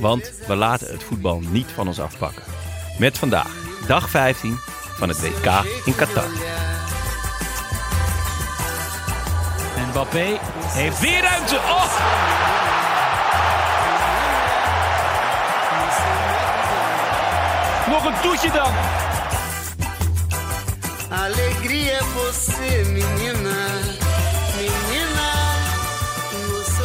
[0.00, 2.42] Want we laten het voetbal niet van ons afpakken.
[2.98, 3.50] Met vandaag,
[3.86, 4.58] dag 15
[4.96, 6.30] van het WK in Qatar.
[9.76, 11.56] En Mbappé heeft weer ruimte.
[11.56, 12.18] Oh!
[17.88, 18.72] Nog een toetje dan.
[21.18, 22.84] Alegria você.
[22.90, 23.68] Menina.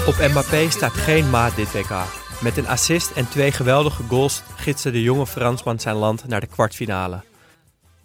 [0.06, 2.25] Op Mbappé staat geen maat dit WK.
[2.42, 6.48] Met een assist en twee geweldige goals gidste de jonge Fransman zijn land naar de
[6.48, 7.22] kwartfinale.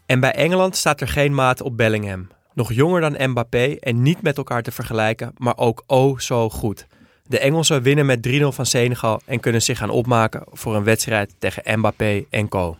[0.06, 2.28] En bij Engeland staat er geen maat op Bellingham.
[2.54, 6.86] Nog jonger dan Mbappé en niet met elkaar te vergelijken, maar ook oh zo goed.
[7.26, 11.34] De Engelsen winnen met 3-0 van Senegal en kunnen zich gaan opmaken voor een wedstrijd
[11.38, 12.76] tegen Mbappé en co.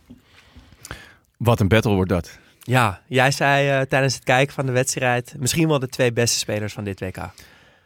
[1.37, 2.39] Wat een battle wordt dat.
[2.61, 6.39] Ja, jij zei eh, tijdens het kijken van de wedstrijd misschien wel de twee beste
[6.39, 7.19] spelers van dit WK.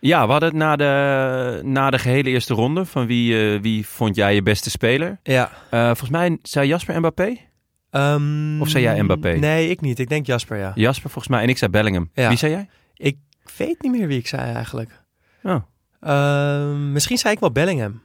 [0.06, 2.84] Ja, we hadden het na de, na de gehele eerste ronde.
[2.84, 5.18] Van wie, eh, wie vond jij je beste speler?
[5.22, 5.50] Ja.
[5.70, 7.36] Eh, volgens mij zei Jasper Mbappé.
[7.90, 9.32] Ehm, Of zei jij Mbappé?
[9.32, 9.98] Nee, ik niet.
[9.98, 10.72] Ik denk Jasper, ja.
[10.74, 12.10] Jasper volgens mij en ik zei Bellingham.
[12.14, 12.28] Ja.
[12.28, 12.68] Wie zei jij?
[12.94, 13.16] Ik
[13.56, 15.02] weet niet meer wie ik zei eigenlijk.
[15.42, 15.62] Oh.
[16.00, 18.02] Ehm, misschien zei ik wel Bellingham.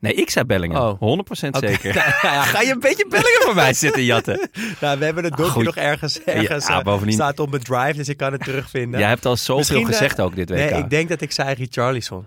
[0.00, 0.98] Nee, ik zei Bellingham.
[1.00, 1.18] Oh.
[1.18, 1.66] 100% Oké.
[1.68, 1.94] zeker.
[2.22, 2.42] Ja, ja.
[2.42, 4.48] Ga je een beetje Bellingham voor mij zitten jatten?
[4.80, 5.64] Nou, we hebben het dokje goed.
[5.64, 9.00] nog ergens, ergens Ja, eh, bovendien- staat op mijn drive, dus ik kan het terugvinden.
[9.00, 10.56] Jij hebt al zoveel Misschien, eh, gezegd ook dit WK.
[10.56, 12.24] Nee, ik denk dat ik zei Richarlison.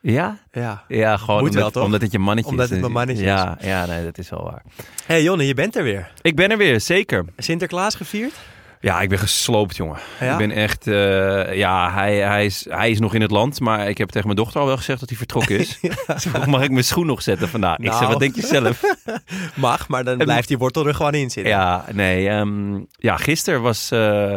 [0.00, 0.38] Ja?
[0.52, 0.84] Ja.
[0.88, 1.84] Ja, gewoon Moet omdat, wel, toch?
[1.84, 2.70] omdat het je mannetje Omdat is.
[2.72, 4.62] het mijn mannetje ja, Ja, nee, dat is wel waar.
[5.06, 6.12] hey, Jonne, je bent er weer.
[6.22, 7.24] Ik ben er weer, zeker.
[7.36, 8.32] Sinterklaas gevierd?
[8.82, 9.98] Ja, ik ben gesloopt, jongen.
[10.20, 10.32] Ja?
[10.32, 10.86] Ik ben echt...
[10.86, 14.26] eh, ja, hij, hij, is, hij is nog in het land, maar ik heb tegen
[14.26, 15.78] mijn dochter al wel gezegd dat hij vertrokken is.
[16.22, 17.78] Ze vroeg, mag ik mijn schoen nog zetten vandaag?
[17.78, 18.06] Ik zeg, Nou.
[18.10, 18.82] wat denk je zelf?
[19.54, 21.52] Mag, maar dan blijft die wortel er gewoon in zitten.
[21.52, 22.28] ja, nee.
[22.28, 23.90] ehm, ja, gisteren was...
[23.90, 24.36] eh,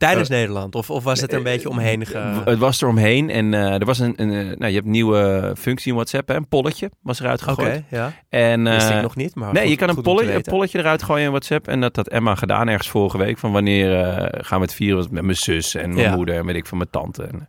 [0.00, 0.74] Tijdens Nederland?
[0.74, 2.18] Of, of was het er een beetje omheen ge...
[2.44, 4.90] Het was er omheen en eh, er was een, een, eh, nou, je hebt een
[4.90, 6.34] nieuwe functie in WhatsApp, hè?
[6.34, 7.82] een polletje was eruit Oké, gegooid.
[7.90, 8.12] ja.
[8.28, 10.52] En, Wist ik eh, nog niet, maar nee, goed- je kan een, polletje, een weten.
[10.52, 11.68] polletje eruit gooien in WhatsApp.
[11.68, 13.38] En dat had Emma gedaan ergens vorige week.
[13.38, 15.06] Van wanneer eh, gaan we het vieren?
[15.10, 16.14] Met mijn zus en mijn Ja.
[16.16, 17.22] moeder en weet ik van mijn tante.
[17.22, 17.48] En,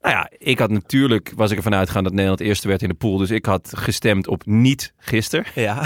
[0.00, 2.94] nou ja, ik had natuurlijk, was ik ervan uitgegaan dat Nederland eerste werd in de
[2.94, 3.16] pool.
[3.16, 5.44] Dus ik had gestemd op niet gisteren.
[5.54, 5.82] Ja.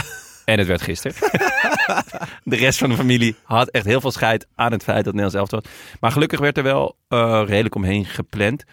[0.50, 1.16] En het werd gisteren.
[2.44, 5.34] de rest van de familie had echt heel veel scheid aan het feit dat Nederlands
[5.36, 5.70] elftal was.
[6.00, 8.64] Maar gelukkig werd er wel eh, redelijk omheen gepland.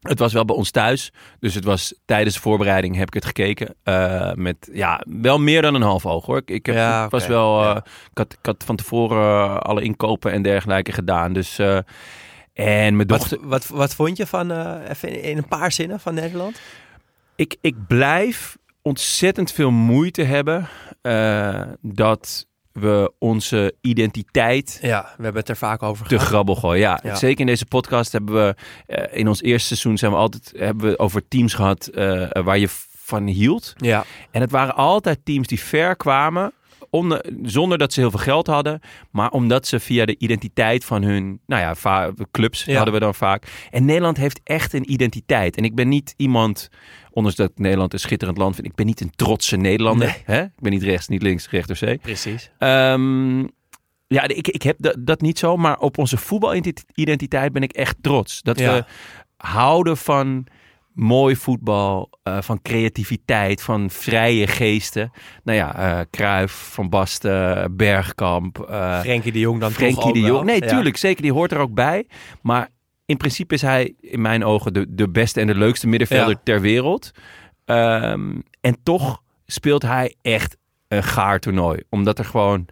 [0.00, 1.12] Het was wel bij ons thuis.
[1.40, 3.74] Dus het was tijdens de voorbereiding heb ik het gekeken.
[3.82, 6.36] eh, met ja, wel meer dan een half oog hoor.
[6.36, 7.58] Ik, ik heb, Ja, was wel.
[7.60, 7.76] eh, ja.
[8.10, 11.32] ik, had, ik had van tevoren alle inkopen en dergelijke gedaan.
[11.32, 11.58] Dus.
[11.58, 11.78] eh,
[12.52, 13.38] en mijn dochter.
[13.40, 16.60] Wat, wat, wat vond je van, eh, even in, in een paar zinnen van Nederland?
[17.36, 20.68] ik, ik blijf ontzettend veel moeite hebben
[21.02, 26.26] eh, dat we onze identiteit Ja, we hebben het er vaak over te gehad.
[26.28, 26.80] grabbel gooien.
[26.80, 27.14] Ja, Ja.
[27.14, 28.54] zeker in deze podcast hebben we
[28.86, 32.58] eh, in ons eerste seizoen zijn we altijd hebben we over teams gehad eh, waar
[32.58, 33.72] je van hield.
[33.76, 36.52] Ja, En het waren altijd teams die ver kwamen.
[36.90, 38.80] Onder, zonder dat ze heel veel geld hadden,
[39.10, 42.74] maar omdat ze via de identiteit van hun nou ja, clubs Ja.
[42.76, 43.66] hadden we dan vaak.
[43.70, 45.56] En Nederland heeft echt een identiteit.
[45.56, 46.68] En ik ben niet iemand,
[47.10, 50.06] ondanks dat Nederland een schitterend land vind, ik ben niet een trotse Nederlander.
[50.06, 50.36] Nee.
[50.36, 50.42] Hè?
[50.42, 51.98] Ik ben niet rechts, niet links, recht door zee.
[51.98, 52.50] precies.
[52.58, 53.38] Ehm,
[54.06, 57.96] ja, ik, ik heb dat, dat niet zo, maar op onze voetbalidentiteit ben ik echt
[58.00, 58.42] trots.
[58.42, 58.74] Dat Ja.
[58.74, 58.84] we
[59.36, 60.46] houden van
[60.92, 65.10] mooi voetbal, eh, van creativiteit, van vrije geesten.
[65.44, 70.14] Nou ja, eh Cruijff, Van Basten, Bergkamp, eh Frenkie de Jong dan toch Frenkie ook
[70.14, 70.44] de Jong.
[70.44, 70.66] Nee, Ja.
[70.68, 72.06] tuurlijk, zeker, die hoort er ook bij.
[72.42, 72.68] Maar
[73.10, 76.40] in principe is hij in mijn ogen de, de beste en de leukste middenvelder Ja.
[76.44, 77.10] ter wereld.
[77.64, 80.56] Ehm, en toch speelt hij echt
[80.88, 81.80] een gaar toernooi.
[81.88, 82.66] Omdat er gewoon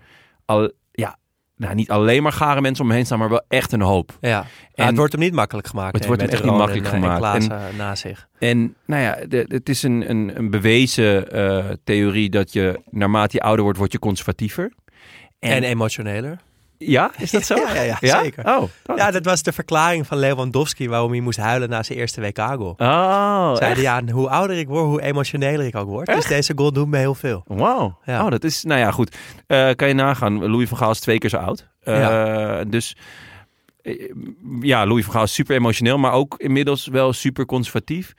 [0.44, 1.17] al, ja,
[1.56, 4.17] nou, niet alleen maar gare mensen om me heen staan, maar wel echt een hoop.
[4.20, 4.46] Ja.
[4.75, 5.93] En- het wordt hem niet makkelijk gemaakt.
[5.93, 7.35] Het nee, wordt hem echt niet makkelijk en, eh, gemaakt.
[7.35, 8.29] En Klaassen na zich.
[8.38, 13.37] En nou ja, de- het is een, een, een bewezen eh, theorie dat je naarmate
[13.37, 14.73] je ouder wordt, word je conservatiever.
[15.38, 16.38] En, emotioneler.
[16.78, 17.54] Ja, is dat zo?
[17.75, 18.44] Ja, ja, ja, zeker.
[18.46, 21.98] Oh, oh, Ja, dat was de verklaring van Lewandowski waarom hij moest huilen na zijn
[21.98, 22.75] eerste WK-goal.
[22.76, 23.75] Oh, Zei echt?
[23.75, 26.06] hij, ja, hoe ouder ik word, hoe emotioneler ik ook word.
[26.06, 27.42] Dus deze goal doet me heel veel.
[27.46, 27.98] Wauw.
[28.04, 28.25] Ja.
[28.25, 29.16] Oh, dat is, nou ja, goed.
[29.46, 31.69] Eh, kan je nagaan, Louis van Gaal is twee keer zo oud.
[31.82, 32.96] Eh, Dus
[33.82, 34.10] eh,
[34.60, 38.12] ja, Louis van Gaal is super emotioneel, maar ook inmiddels wel super conservatief.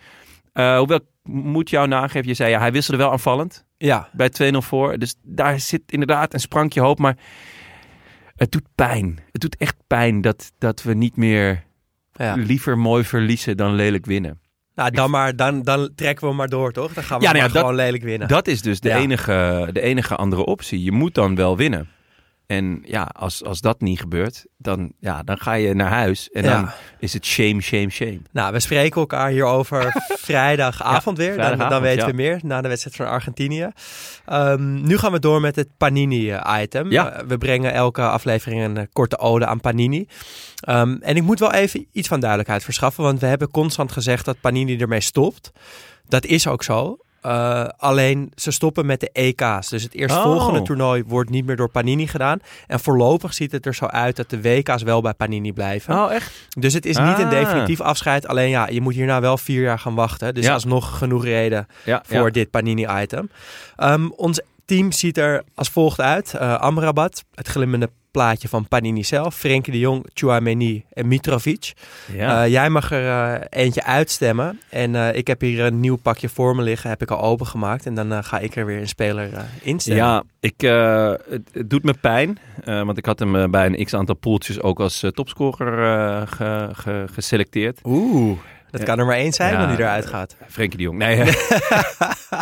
[0.53, 4.57] Eh, hoewel, moet jou nageven, je zei ja, hij wisselde wel aanvallend Ja, bij 2-0
[4.57, 4.97] voor.
[4.97, 7.15] Dus daar zit inderdaad een sprankje hoop, maar
[8.39, 9.19] het doet pijn.
[9.31, 11.63] Het doet echt pijn dat, dat we niet meer
[12.13, 12.33] ja.
[12.35, 14.39] liever mooi verliezen dan lelijk winnen.
[14.75, 16.93] Nou, dan, maar, dan, dan trekken we maar door, toch?
[16.93, 18.27] Dan gaan we Ja, nou ja, maar dat- gewoon lelijk winnen.
[18.27, 20.83] Dat is dus de, enige, de enige andere optie.
[20.83, 21.87] Je moet dan wel winnen.
[22.49, 26.29] En ja, als, als dat niet gebeurt, dan, ja, dan ga je naar huis.
[26.29, 26.61] En Ja.
[26.61, 26.69] dan
[26.99, 28.19] is het shame, shame, shame.
[28.31, 29.93] Nou, we spreken elkaar hierover
[30.29, 31.27] vrijdagavond weer.
[31.27, 32.09] Dan, vrijdagavond, dan weten ja.
[32.09, 33.69] we meer, na de wedstrijd van Argentinië.
[34.25, 36.91] Ehm, nu gaan we door met het Panini-item.
[36.91, 37.23] Ja.
[37.27, 40.07] we brengen elke aflevering een eh, korte ode aan Panini.
[40.59, 44.25] Ehm, en ik moet wel even iets van duidelijkheid verschaffen, want we hebben constant gezegd
[44.25, 45.51] dat Panini ermee stopt.
[46.07, 46.97] Dat is ook zo.
[47.21, 49.69] Eh, alleen ze stoppen met de EK's.
[49.69, 50.65] Dus het eerstvolgende Oh.
[50.65, 52.39] toernooi wordt niet meer door Panini gedaan.
[52.67, 55.95] En voorlopig ziet het er zo uit dat de WK's wel bij Panini blijven.
[56.03, 56.31] Oh, echt?
[56.59, 57.29] Dus het is niet een Ah.
[57.29, 58.27] definitief afscheid.
[58.27, 60.33] Alleen ja, je moet hierna wel vier jaar gaan wachten.
[60.33, 60.53] Dus Ja.
[60.53, 62.29] alsnog genoeg reden Ja, voor ja.
[62.31, 63.29] dit Panini-item.
[63.75, 66.33] Ehm, ons team ziet er als volgt uit.
[66.33, 69.35] Eh, Amrabat, het glimmende plaatje van Panini zelf.
[69.35, 71.73] Frenkie de Jong, Chouameni en Mitrovic.
[72.13, 72.43] Ja.
[72.43, 73.07] Eh, jij mag er
[73.41, 74.59] eh, eentje uitstemmen.
[74.69, 76.89] En eh, ik heb hier een nieuw pakje voor me liggen.
[76.89, 77.85] Heb ik al opengemaakt.
[77.85, 79.29] En dan ga ik er weer een speler
[79.61, 80.03] instemmen.
[80.05, 82.37] Ja, ik, het, het doet me pijn.
[82.65, 87.79] want ik had hem bij een x-aantal poeltjes ook als topscorer ge- ge- geselecteerd.
[87.83, 88.37] Oeh,
[88.71, 90.35] dat kan er maar één zijn wanneer die eruit gaat.
[90.49, 90.97] Frenkie de Jong.
[90.97, 91.23] Nee,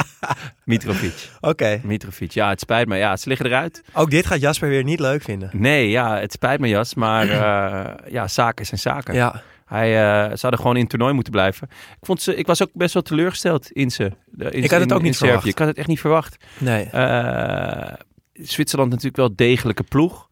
[0.66, 1.30] Mitrovic.
[1.42, 2.32] Oké, Mitrovic.
[2.32, 2.98] Ja, het spijt me.
[2.98, 3.84] Ja, ze liggen eruit.
[3.94, 5.50] ook dit gaat Jasper weer niet leuk vinden.
[5.54, 6.94] Nee, ja, het spijt me, Jas.
[6.94, 9.14] Maar eh, ja, zaken zijn zaken.
[9.14, 9.96] Ja, Hij
[10.28, 11.68] eh, zou er gewoon in het toernooi moeten blijven.
[11.72, 14.04] Ik, vond ze, ik was ook best wel teleurgesteld in ze.
[14.38, 15.46] In- Ik had het ook niet in verwacht.
[15.46, 16.38] Ik had het echt niet verwacht.
[16.58, 16.84] nee.
[16.86, 17.94] Eh,
[18.34, 20.30] Zwitserland natuurlijk wel degelijke ploeg.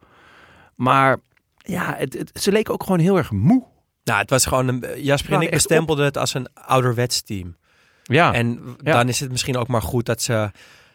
[0.75, 1.17] Maar
[1.57, 3.63] ja, het, het- ze leken ook gewoon heel erg moe.
[4.05, 4.85] Nou, het was gewoon een.
[4.97, 7.55] Jasper en ik echt bestempelden het als een ouderwets team.
[8.03, 8.93] Ja, En Ja.
[8.93, 10.51] dan is het misschien ook maar goed dat ze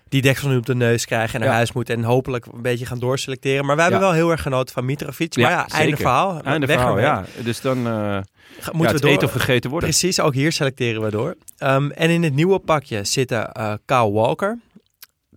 [0.08, 1.54] die deksel nu op de neus krijgen en naar Ja.
[1.54, 3.64] huis moeten en hopelijk een beetje gaan doorselecteren.
[3.66, 4.08] Maar wij hebben Ja.
[4.08, 5.36] wel heel erg genoten van Mitrovic.
[5.36, 5.96] Maar ja, einde zeker.
[5.96, 6.42] verhaal.
[6.42, 7.24] Einde Weg verhaal, ja.
[7.42, 7.92] Dus dan eh
[8.60, 9.10] Ga- moeten we door.
[9.10, 9.88] eten of gegeten worden.
[9.88, 11.36] Precies, ook hier selecteren we door.
[11.58, 14.58] Ehm, en in het nieuwe pakje zitten eh Kyle Walker,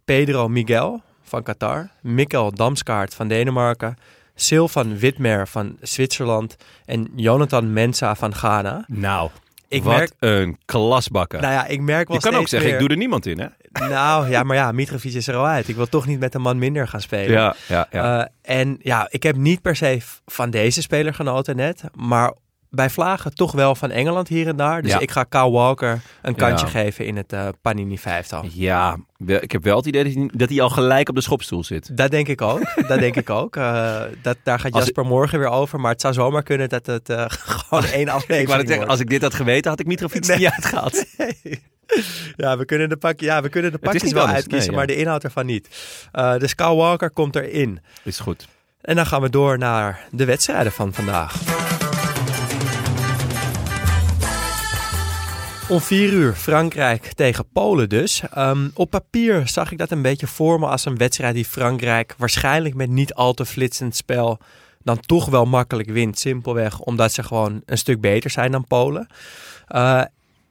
[0.06, 3.98] Pedro Miguel van Qatar, Mikkel Damskaart van Denemarken,
[4.36, 8.84] Sylvan Witmer van Zwitserland en Jonathan Mensa van Ghana.
[8.88, 9.30] Nou,
[9.68, 11.42] Ik wat merk, een klasbakker.
[11.42, 13.40] nou ja, ik merk wel je kan ook zeggen, meer- ik doe er niemand in,
[13.40, 13.48] hè?
[13.88, 15.68] Nou ja, maar ja, Mitrovic is er al uit.
[15.68, 17.32] Ik wil toch niet met een man minder gaan spelen.
[17.32, 18.20] Ja, ja, ja.
[18.22, 21.84] Eh, en ja, ik heb niet per se van deze speler genoten net.
[21.96, 22.34] Maar
[22.76, 24.82] bij Vlagen toch wel van Engeland hier en daar.
[24.82, 25.00] Dus Ja.
[25.00, 26.72] ik ga Kyle Walker een kantje Ja.
[26.72, 28.46] geven in het eh, Panini vijftal.
[28.54, 31.98] ja, wel- ik heb wel het idee dat hij, al gelijk op de schopstoel zit.
[31.98, 32.62] Dat denk ik ook.
[32.88, 33.56] dat denk ik ook.
[33.56, 35.80] Eh, dat, daar gaat Als Jasper morgen weer over.
[35.80, 38.88] Maar het zou zomaar kunnen dat het eh, gewoon één aflevering wordt.
[38.90, 40.38] als ik dit had geweten, had ik Mitrovic Nee.
[40.38, 41.06] niet uitgehaald.
[42.36, 44.88] Ja, we kunnen de, pak, ja, we kunnen de pakjes wel anders, uitkiezen, nee, maar
[44.90, 44.94] ja.
[44.96, 45.68] de inhoud ervan niet.
[46.38, 47.80] Dus Kyle Walker komt erin.
[48.04, 48.48] Is goed.
[48.82, 51.34] En dan gaan we door naar de wedstrijden van vandaag.
[55.74, 58.22] Om vier uur Frankrijk tegen Polen dus.
[58.34, 62.16] Ehm, op papier zag ik dat een beetje voor me als een wedstrijd die Frankrijk
[62.18, 64.40] waarschijnlijk met niet al te flitsend spel
[64.84, 66.20] dan toch wel makkelijk wint.
[66.20, 69.08] Simpelweg omdat ze gewoon een stuk beter zijn dan Polen.
[69.68, 70.02] Eh,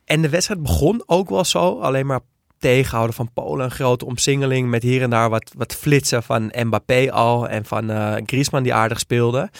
[0.04, 2.20] en de wedstrijd begon ook wel zo, alleen maar
[2.58, 3.64] tegenhouden van Polen.
[3.64, 7.90] Een grote omsingeling met hier en daar wat, wat flitsen van Mbappé al en van
[7.90, 9.50] eh Griezmann die aardig speelde.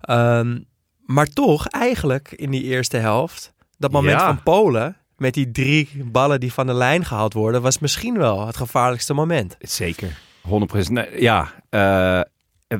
[0.00, 0.58] Ehm,
[1.06, 4.26] maar toch, eigenlijk in die eerste helft, dat moment Ja.
[4.26, 8.46] van Polen met die drie ballen die van de lijn gehaald worden, was misschien wel
[8.46, 9.56] het gevaarlijkste moment.
[9.60, 10.18] Zeker.
[10.48, 10.50] 100%.
[10.88, 12.20] Nee, ja, eh,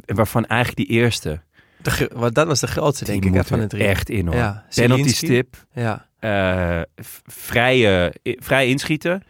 [0.07, 1.41] waarvan eigenlijk die eerste,
[1.83, 3.85] De, want dat was de grootste, denk ik, van de drie.
[3.85, 4.37] echt in hoor.
[4.37, 6.07] Ja, Penalty stip, Ja.
[6.19, 6.81] eh,
[7.27, 9.23] vrije, vrij inschieten.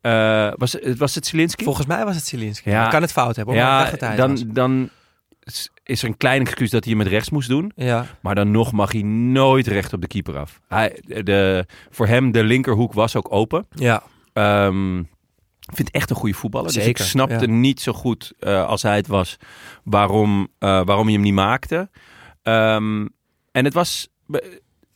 [0.00, 1.64] Eh, was, het- was het Zielinski?
[1.64, 2.70] Volgens mij was het Zielinski.
[2.70, 2.84] Ja.
[2.84, 4.90] Ik kan het fout hebben, hoor, ja, dan, dan
[5.86, 7.72] is- er een klein excuus dat hij hem met rechts moest doen.
[7.74, 8.06] Ja.
[8.20, 10.60] Maar dan nog mag hij nooit recht op de keeper af.
[10.68, 13.66] Hij, de, voor hem, de linkerhoek was ook open.
[13.70, 14.02] Ja.
[15.68, 16.72] Ik vind het echt een goede voetballer.
[16.72, 17.52] dus ik snapte ja.
[17.52, 19.36] niet zo goed eh, als hij het was
[19.84, 21.90] waarom, eh, waarom hij hem niet maakte.
[22.42, 23.06] Ehm,
[23.52, 24.08] en het was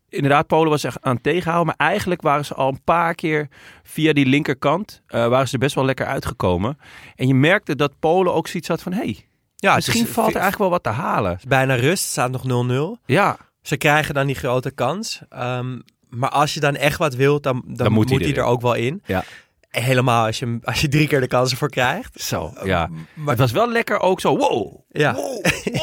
[0.09, 1.75] inderdaad, Polen was echt aan het tegenhouden.
[1.76, 3.49] Maar eigenlijk waren ze al een paar keer
[3.82, 6.78] via die linkerkant eh, waren ze best wel lekker uitgekomen.
[7.14, 9.28] En je merkte dat Polen ook zoiets had van hey,
[9.61, 11.31] Ja, misschien is- valt er eigenlijk wel wat te halen.
[11.31, 12.99] het is bijna rust, staat nog 0-0.
[13.07, 15.21] Ja, Ze krijgen dan die grote kans.
[15.29, 18.43] Ehm, maar als je dan echt wat wilt, dan, dan, Dan moet moet, hij er
[18.43, 19.02] ook wel in.
[19.07, 19.25] Ja.
[19.71, 22.21] Helemaal als je, als je drie keer de kansen voor krijgt.
[22.23, 22.53] zo.
[22.65, 22.89] Ja.
[23.15, 24.37] Maar- het was wel lekker ook zo.
[24.37, 24.81] Wow.
[24.89, 25.15] Ja.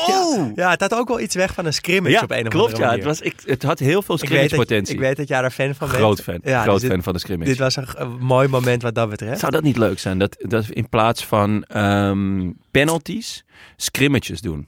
[0.08, 0.56] Wow.
[0.58, 0.64] Ja.
[0.64, 2.66] ja, het had ook wel iets weg van een scrimmage Ja, op een of klopt.
[2.74, 3.08] andere Ja, manier.
[3.08, 4.94] het, was, ik, het had heel veel dat, scrimmage-potentie.
[4.94, 6.00] ik weet dat jij daar fan van bent.
[6.00, 6.40] Groot fan.
[6.44, 7.50] Ja, Groot dus dit- fan van de scrimmage.
[7.50, 9.40] Dit was een, een mooi moment wat dat betreft.
[9.40, 10.18] Zou dat niet leuk zijn?
[10.20, 14.68] Dat, dat in plaats van ehm, penalties scrimmages doen.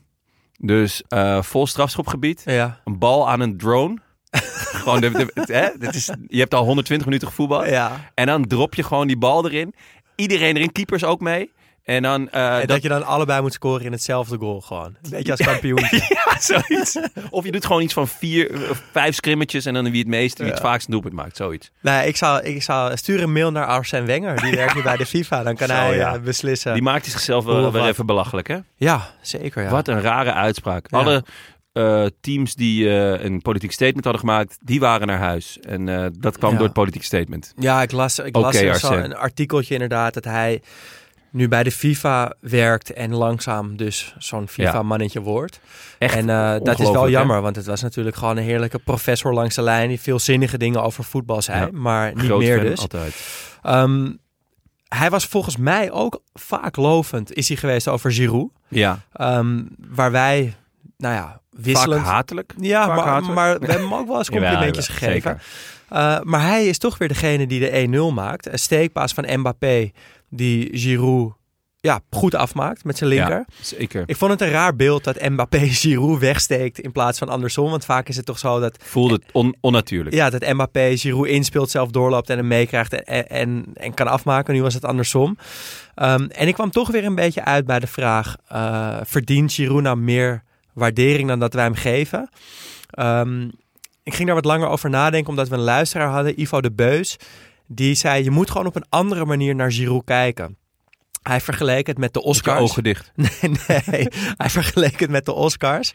[0.58, 2.80] Dus eh, vol strafschopgebied, Ja.
[2.84, 3.96] een bal aan een drone.
[4.82, 5.68] gewoon de, de- het- hè?
[5.78, 7.66] Dit is, je hebt al 120 minuten gevoetbald.
[7.68, 8.10] ja.
[8.14, 9.74] En dan drop je gewoon die bal erin.
[10.14, 11.52] Iedereen erin, keepers ook mee.
[11.84, 12.30] En dan...
[12.30, 14.96] eh, En dat, dat, je dan allebei moet scoren in hetzelfde goal gewoon.
[15.02, 15.78] Een beetje als kampioen.
[16.08, 16.98] ja, zoiets.
[17.30, 20.42] Of je doet gewoon iets van vier, of vijf scrimmages en dan wie het meeste,
[20.42, 20.68] wie het Ja.
[20.68, 21.36] vaakst een doelpunt maakt.
[21.36, 21.70] Zoiets.
[21.80, 24.40] nou, ik zou, ik zou stuur een mail naar Arsène Wenger.
[24.40, 25.42] Die werkt nu bij de FIFA.
[25.42, 26.14] Dan kan Zo, hij ja.
[26.14, 26.72] eh, beslissen.
[26.72, 28.56] Die maakt zichzelf wel weer even belachelijk, hè?
[28.76, 29.62] Ja, zeker.
[29.62, 29.70] Ja.
[29.70, 30.86] Wat een rare uitspraak.
[30.90, 31.24] Alle
[31.72, 35.58] eh, teams die eh, een politiek statement hadden gemaakt, die waren naar huis.
[35.60, 36.56] En eh, dat kwam Ja.
[36.56, 37.52] door het politiek statement.
[37.56, 40.62] Ja, ik las, ik las er zo een artikeltje inderdaad dat hij
[41.32, 45.60] nu bij de FIFA werkt en langzaam dus zo'n FIFA-mannetje wordt.
[45.98, 46.26] Echt en
[46.62, 47.42] dat is wel jammer, hè?
[47.42, 50.82] want het was natuurlijk gewoon een heerlijke professor langs de lijn die veel zinnige dingen
[50.82, 51.68] over voetbal zei, Ja.
[51.72, 52.80] maar niet Groot meer dus.
[52.80, 53.14] Altijd.
[53.62, 54.12] Ehm,
[54.88, 58.50] hij was volgens mij ook vaak lovend, is hij geweest over Giroud.
[58.68, 60.54] Ja, Ehm, waar wij,
[61.00, 62.02] nou ja, wisselend...
[62.02, 62.54] vaak hatelijk.
[62.58, 63.34] Ja, Vaak maar, hatelijk.
[63.34, 65.40] maar we hebben hem ook wel eens complimentjes Ja, gegeven.
[65.92, 68.52] Uh, maar hij is toch weer degene die de 1-0 maakt.
[68.52, 69.90] Een steekpaas van Mbappé
[70.28, 71.32] die Giroud
[71.80, 73.36] ja, goed afmaakt met zijn linker.
[73.36, 74.02] Ja, zeker.
[74.06, 77.70] Ik vond het een raar beeld dat Mbappé Giroud wegsteekt in plaats van andersom.
[77.70, 80.14] Want vaak is het toch zo dat, Voelde het on- onnatuurlijk.
[80.14, 84.54] ja, dat Mbappé Giroud inspeelt, zelf doorloopt en hem meekrijgt en, en, en kan afmaken.
[84.54, 85.36] Nu was het andersom.
[85.96, 89.82] Um, en ik kwam toch weer een beetje uit bij de vraag, uh, verdient Giroud
[89.82, 90.42] nou meer
[90.74, 92.28] waardering dan dat wij hem geven?
[92.98, 93.50] Um,
[94.02, 97.16] ik ging daar wat langer over nadenken, omdat we een luisteraar hadden, Ivo de Beus.
[97.66, 100.56] Die zei, je moet gewoon op een andere manier naar Giroud kijken.
[101.22, 102.60] Hij vergeleek het met de Oscars.
[102.60, 103.12] Met ogen dicht.
[103.14, 104.08] Nee, nee.
[104.36, 105.92] hij vergeleek het met de Oscars.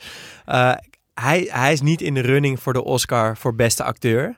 [0.48, 0.74] Uh,
[1.14, 4.38] hij, hij is niet in de running voor de Oscar voor beste acteur.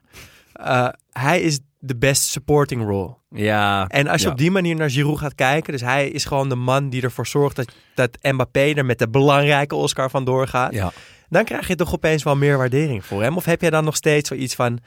[0.60, 3.17] Uh, hij is de best supporting role.
[3.30, 3.88] Ja.
[3.88, 4.34] En als je ja.
[4.34, 7.28] op die manier naar Giroud gaat kijken, dus hij is gewoon de man die ervoor
[7.28, 10.74] zorgt dat, dat Mbappé er met de belangrijke Oscar van doorgaat.
[10.74, 10.92] Ja.
[11.30, 13.38] Dan krijg je toch opeens wel meer waardering voor hem.
[13.38, 14.80] Of heb jij dan nog steeds zoiets van,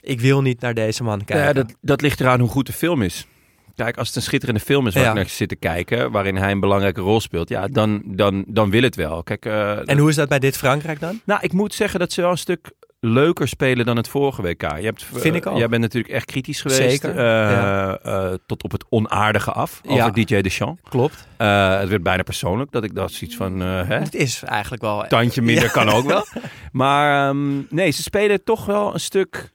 [0.00, 1.46] ik wil niet naar deze man kijken?
[1.46, 3.26] Ja, dat, dat ligt eraan hoe goed de film is.
[3.76, 5.08] Kijk, als het een schitterende film is waar Ja.
[5.08, 8.70] ik naar zit te kijken, waarin hij een belangrijke rol speelt, ja, dan, dan, dan
[8.70, 9.22] wil het wel.
[9.22, 11.20] Kijk, uh, en hoe is dat bij dit Frankrijk dan?
[11.24, 12.70] Nou, ik moet zeggen dat ze wel een stuk
[13.04, 14.60] leuker spelen dan het vorige WK.
[14.62, 15.58] Je hebt, Vind ik ook.
[15.58, 16.80] Jij bent natuurlijk echt kritisch geweest.
[16.80, 17.98] Zeker, ja.
[18.06, 20.10] uh, tot op het onaardige af over Ja.
[20.10, 20.82] DJ Deschamps.
[20.88, 21.26] Klopt.
[21.38, 23.62] Uh, het werd bijna persoonlijk dat ik dat zoiets van...
[23.62, 23.98] uh, hè?
[23.98, 25.04] Het is eigenlijk wel...
[25.08, 25.70] Tandje minder Ja.
[25.70, 26.24] kan ook wel.
[26.72, 29.52] Maar um, nee, ze spelen toch wel een stuk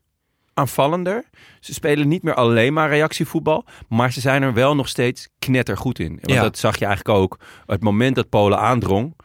[0.53, 1.23] aanvallender.
[1.59, 3.65] Ze spelen niet meer alleen maar reactievoetbal.
[3.89, 6.09] Maar ze zijn er wel nog steeds knettergoed in.
[6.09, 6.41] Want Ja.
[6.41, 7.39] dat zag je eigenlijk ook.
[7.65, 9.15] Het moment dat Polen aandrong.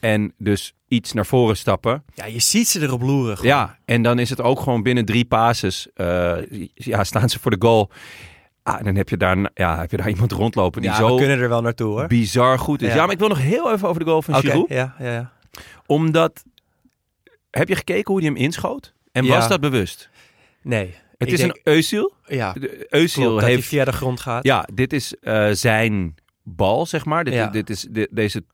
[0.00, 2.04] En dus iets naar voren stappen.
[2.14, 3.36] Ja, je ziet ze erop loeren.
[3.36, 3.52] gewoon.
[3.52, 5.88] Ja, en dan is het ook gewoon binnen drie passes.
[5.96, 6.36] uh,
[6.74, 7.90] ja, staan ze voor de goal.
[8.62, 11.08] Ah, en dan heb je daar, ja, heb je daar iemand rondlopen die Ja, zo
[11.10, 12.06] we kunnen er wel naartoe hoor.
[12.06, 12.88] bizar goed is.
[12.88, 12.94] Ja.
[12.94, 13.02] Ja.
[13.02, 14.68] maar ik wil nog heel even over de goal van Oké, Giroud.
[14.68, 15.32] ja, ja, ja.
[15.86, 16.42] Omdat,
[17.50, 18.94] heb je gekeken hoe hij hem inschoot?
[19.12, 19.30] En Ja.
[19.36, 20.10] was dat bewust?
[20.62, 20.94] Nee.
[21.18, 22.12] Het is denk- een Eusiel.
[22.26, 22.54] Ja,
[22.88, 24.44] Eusiel dat hij heeft, via de grond gaat.
[24.44, 27.24] ja, dit is eh, zijn bal, zeg maar.
[27.24, 27.46] Dit, Ja.
[27.46, 28.44] dit is, dit- deze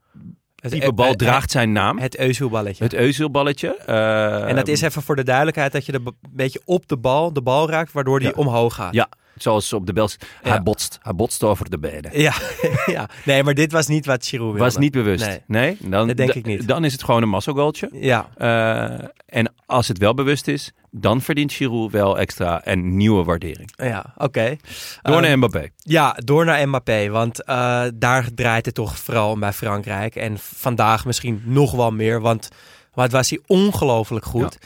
[0.71, 1.99] het, type bal het- draagt zijn naam.
[1.99, 2.83] Het Eusielballetje.
[2.83, 3.75] Het Eusiel-balletje.
[3.85, 6.97] Eh, en dat is even voor de duidelijkheid dat je de, een beetje op de
[6.97, 8.33] bal, de bal raakt, waardoor die Ja.
[8.35, 8.93] omhoog gaat.
[8.93, 9.09] Ja,
[9.41, 10.17] zoals op de Bels.
[10.43, 10.49] Ja.
[10.49, 10.99] Hij botst.
[11.01, 12.19] Hij botst over de benen.
[12.19, 12.33] Ja,
[12.85, 13.09] ja.
[13.25, 14.63] Nee, maar dit was niet wat Giroud wilde.
[14.63, 15.25] Was niet bewust.
[15.25, 15.41] Nee.
[15.47, 16.67] Nee, dan, Dat denk ik niet.
[16.67, 17.89] Dan is het gewoon een massagoaltje.
[17.93, 23.23] Ja, Eh, en als het wel bewust is, dan verdient Giroud wel extra en nieuwe
[23.23, 23.71] waardering.
[23.75, 24.55] ja oké.
[25.01, 25.67] Door Ehm, naar Mbappé.
[25.77, 27.09] Ja, door naar Mbappé.
[27.09, 30.15] Want eh, daar draait het toch vooral om bij Frankrijk.
[30.15, 32.21] En vandaag misschien nog wel meer.
[32.21, 32.49] Want
[32.93, 34.57] wat was hij ongelooflijk goed.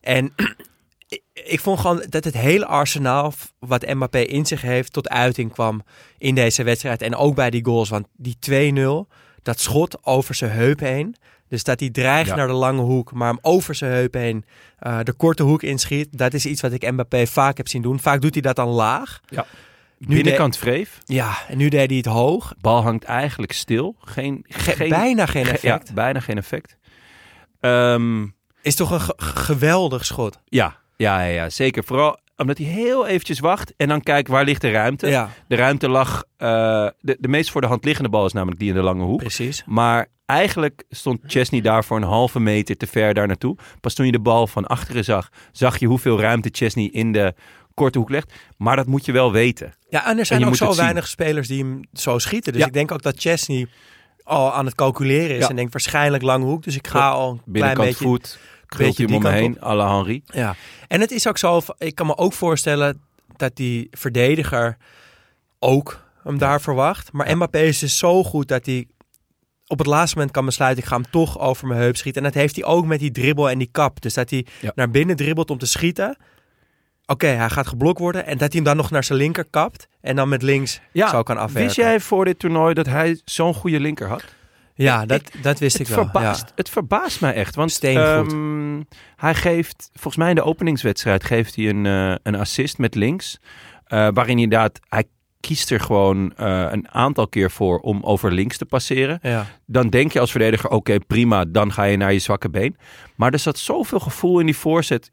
[0.00, 0.34] En
[1.32, 4.92] ik, vond gewoon dat het hele arsenaal wat Mbappé in zich heeft...
[4.92, 5.82] tot uiting kwam
[6.18, 7.02] in deze wedstrijd.
[7.02, 7.88] En ook bij die goals.
[7.88, 8.36] Want die
[9.06, 11.16] 2-0, dat schot over zijn heup heen...
[11.48, 12.34] Dus dat hij dreigt Ja.
[12.36, 14.44] naar de lange hoek, maar hem over zijn heup heen
[14.86, 16.08] uh, de korte hoek inschiet.
[16.18, 18.00] Dat is iets wat ik Mbappé vaak heb zien doen.
[18.00, 19.20] Vaak doet hij dat dan laag.
[19.26, 19.46] Ja.
[19.98, 20.98] Binnenkant wreef.
[21.04, 22.54] Ja, en nu deed hij het hoog.
[22.60, 23.96] Bal hangt eigenlijk stil.
[24.00, 25.88] Geen, Ge- geen, bijna geen ge- effect.
[25.88, 26.76] Ja, bijna geen effect.
[27.60, 28.26] Ehm,
[28.62, 30.40] Is toch een ge- geweldig schot.
[30.44, 31.84] ja, ja, ja, ja, zeker.
[31.84, 35.06] Vooral omdat hij heel eventjes wacht en dan kijkt waar ligt de ruimte.
[35.08, 36.24] Ja, De ruimte lag...
[36.36, 36.48] eh,
[37.00, 39.18] de, de meest voor de hand liggende bal is namelijk die in de lange hoek.
[39.18, 39.62] precies.
[39.66, 43.56] Maar eigenlijk stond Chesney daar voor een halve meter te ver daar naartoe.
[43.80, 47.34] Pas toen je de bal van achteren zag, zag je hoeveel ruimte Chesney in de
[47.74, 48.32] korte hoek legt.
[48.56, 49.74] Maar dat moet je wel weten.
[49.88, 50.82] Ja, en er zijn ook zo zien.
[50.82, 52.52] weinig spelers die hem zo schieten.
[52.52, 52.66] Dus Ja.
[52.66, 53.66] ik denk ook dat Chesney
[54.22, 55.42] al aan het calculeren is.
[55.42, 55.48] Ja.
[55.48, 56.62] En denkt waarschijnlijk lange hoek.
[56.62, 58.04] Dus ik ga al een klein Binnenkant beetje...
[58.04, 60.22] voet, hem om me heen, à la Henry.
[60.26, 60.54] Ja,
[60.88, 63.00] en het is ook zo, ik kan me ook voorstellen
[63.36, 64.76] dat die verdediger
[65.58, 67.12] ook hem daar verwacht.
[67.12, 68.86] Maar Mbappé is dus zo goed dat hij
[69.66, 72.22] op het laatste moment kan besluiten, ik ga hem toch over mijn heup schieten.
[72.22, 74.00] En dat heeft hij ook met die dribbel en die kap.
[74.00, 74.72] Dus dat hij Ja.
[74.74, 76.16] naar binnen dribbelt om te schieten.
[77.06, 78.26] Oké, hij gaat geblokt worden.
[78.26, 79.88] En dat hij hem dan nog naar zijn linker kapt.
[80.00, 81.62] En dan met links Ja, zo kan afwerken.
[81.62, 84.24] Wist jij voor dit toernooi dat hij zo'n goede linker had?
[84.76, 86.02] Ja, dat, dat wist ik wel.
[86.04, 86.52] verbaast, ja.
[86.54, 87.54] het verbaast mij echt.
[87.54, 88.80] Want ehm,
[89.16, 93.38] hij geeft, volgens mij in de openingswedstrijd, geeft hij een, eh, een assist met links.
[93.86, 95.04] eh, waarin inderdaad, hij
[95.40, 99.18] kiest er gewoon eh, een aantal keer voor om over links te passeren.
[99.22, 99.46] Ja.
[99.66, 102.76] Dan denk je als verdediger, oké prima, dan ga je naar je zwakke been.
[103.14, 105.10] Maar er zat zoveel gevoel in die voorzet,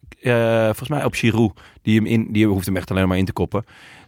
[0.63, 3.33] volgens mij op Giroud, die hem in, die hoeft hem echt alleen maar in te
[3.33, 3.65] koppen.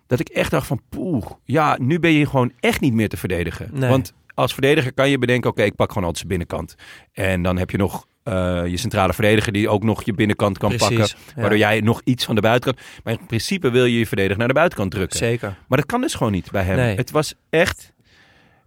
[0.08, 3.18] Dat ik echt dacht van, poeh, ja, nu ben je gewoon echt niet meer te
[3.18, 3.70] verdedigen.
[3.72, 3.90] Nee.
[3.90, 6.76] Want als verdediger kan je bedenken, oké, ik pak gewoon altijd zijn binnenkant.
[7.14, 10.70] En dan heb je nog eh, je centrale verdediger die ook nog je binnenkant kan
[10.70, 11.18] Precies, pakken.
[11.36, 11.42] ja.
[11.42, 12.86] Waardoor jij nog iets van de buitenkant...
[13.04, 15.18] Maar in principe wil je je verdediger naar de buitenkant drukken.
[15.18, 15.56] Zeker.
[15.68, 16.76] Maar dat kan dus gewoon niet bij hem.
[16.76, 16.96] Nee.
[16.96, 17.94] Het was echt...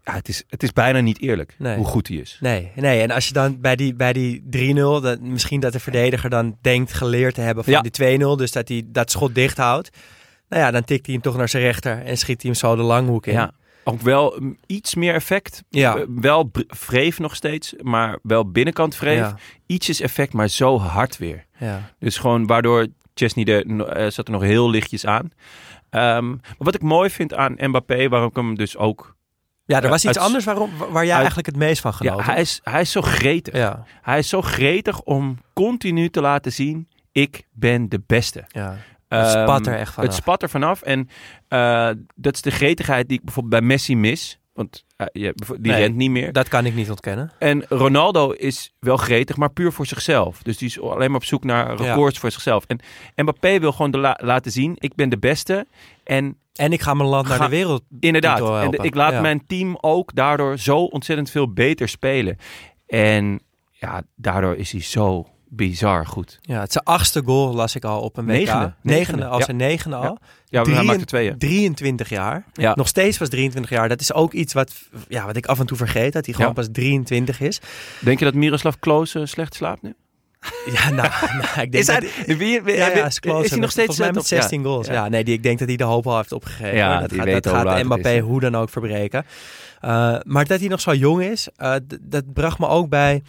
[0.04, 1.76] Ja, het, is, het is bijna niet eerlijk Nee.
[1.76, 2.38] hoe goed hij is.
[2.40, 4.42] Nee, nee, en als je dan bij die, bij die
[4.74, 7.80] 3-0, dat, misschien dat de verdediger dan denkt geleerd te hebben van Ja.
[7.80, 9.90] die 2-0, dus dat hij dat schot dicht houdt.
[10.48, 12.76] Nou ja, dan tikt hij hem toch naar zijn rechter en schiet hij hem zo
[12.76, 13.32] de langhoek in.
[13.32, 13.52] Ja,
[13.92, 15.62] ook wel iets meer effect.
[15.68, 15.96] Ja.
[15.96, 19.18] Eh, wel vreef nog steeds, maar wel binnenkant vreef.
[19.18, 19.36] Ja.
[19.66, 21.44] Ietsjes effect, maar zo hard weer.
[21.58, 21.90] ja.
[21.98, 25.30] Dus gewoon waardoor Chesney er eh, zat er nog heel lichtjes aan.
[25.90, 29.16] Ehm, maar wat ik mooi vind aan Mbappé, waarom ik hem dus ook...
[29.64, 32.24] ja er was iets Uit- anders waarom, waar jij uit- eigenlijk het meest van genoten
[32.24, 33.54] Ja, hij is, hij is zo gretig.
[33.54, 38.44] Ja, Hij is zo gretig om continu te laten zien, ik ben de beste.
[38.48, 38.76] ja.
[39.08, 40.08] Het Ehm, spat er echt vanaf.
[40.10, 40.82] Het spat er vanaf.
[40.82, 41.08] En
[41.48, 44.38] eh, dat is de gretigheid die ik bijvoorbeeld bij Messi mis.
[44.52, 45.72] Want eh, die Nee.
[45.80, 46.32] rent niet meer.
[46.32, 47.30] Dat kan ik niet ontkennen.
[47.38, 50.42] En Ronaldo is wel gretig, maar puur voor zichzelf.
[50.42, 52.64] Dus die is alleen maar op zoek naar records voor zichzelf.
[52.66, 52.80] En
[53.16, 55.66] Mbappé wil gewoon de la- laten zien, ik ben de beste.
[56.04, 57.82] En En ik ga mijn land naar de wereld.
[58.00, 59.20] inderdaad, en de- ik laat Ja.
[59.20, 62.36] mijn team ook daardoor zo ontzettend veel beter spelen.
[62.86, 63.40] En
[63.70, 66.38] ja, daardoor is hij zo bizar goed.
[66.42, 68.32] Ja, het zijn achtste goal las ik al op een WK.
[68.36, 68.74] Negende.
[68.82, 69.52] Negende, als Ja.
[69.52, 70.02] negende al.
[70.02, 70.62] Ja.
[70.64, 71.38] Ja, hij maakte tweeën.
[71.38, 72.44] 23 jaar.
[72.52, 72.74] Ja.
[72.74, 73.88] Nog steeds pas 23 jaar.
[73.88, 74.72] Dat is ook iets wat,
[75.08, 76.12] ja, wat ik af en toe vergeet.
[76.12, 77.60] Dat hij gewoon pas 23 is.
[78.00, 79.94] Denk je dat Miroslav Klose slecht slaapt nu?
[80.74, 81.08] Ja, nou,
[81.38, 82.36] nou, ik denk Is hij, dat...
[82.36, 83.48] wie, wie- Ja, ja, is, close.
[83.48, 84.28] hij nog steeds eh, met top- ja.
[84.40, 84.86] 16 goals.
[84.86, 85.08] Ja.
[85.08, 86.76] Nee, die, ik denk dat hij de hoop al heeft opgegeven.
[86.76, 88.20] Ja, dat gaat, dat gaat Mbappé is.
[88.20, 89.24] hoe dan ook verbreken.
[89.84, 93.22] Uh, maar dat hij nog zo jong is, uh, d- dat bracht me ook bij,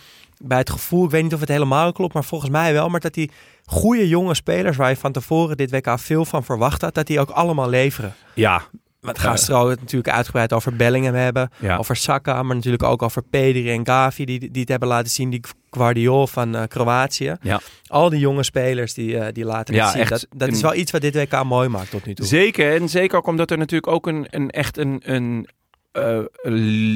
[0.44, 3.00] bij het gevoel, ik weet niet of het helemaal klopt, maar volgens mij wel, maar
[3.00, 3.32] dat die
[3.66, 7.20] goede jonge spelers waar je van tevoren dit WK veel van verwacht had, dat die
[7.20, 8.14] ook allemaal leveren.
[8.36, 8.62] Ja,
[9.00, 11.78] We gaan het natuurlijk uitgebreid over Bellingham hebben, Ja.
[11.78, 15.30] over Saka, maar natuurlijk ook over Pedri en Gavi die, die het hebben laten zien,
[15.30, 17.36] die Guardiol van uh, Kroatië.
[17.42, 17.60] Ja.
[17.88, 20.02] Al die jonge spelers die, uh, die laten het Ja, zien.
[20.02, 22.26] echt Dat, dat is wel iets wat dit WK mooi maakt tot nu toe.
[22.26, 22.76] zeker.
[22.82, 25.48] En zeker ook omdat er natuurlijk ook een, een echt een, een
[25.92, 26.20] eh,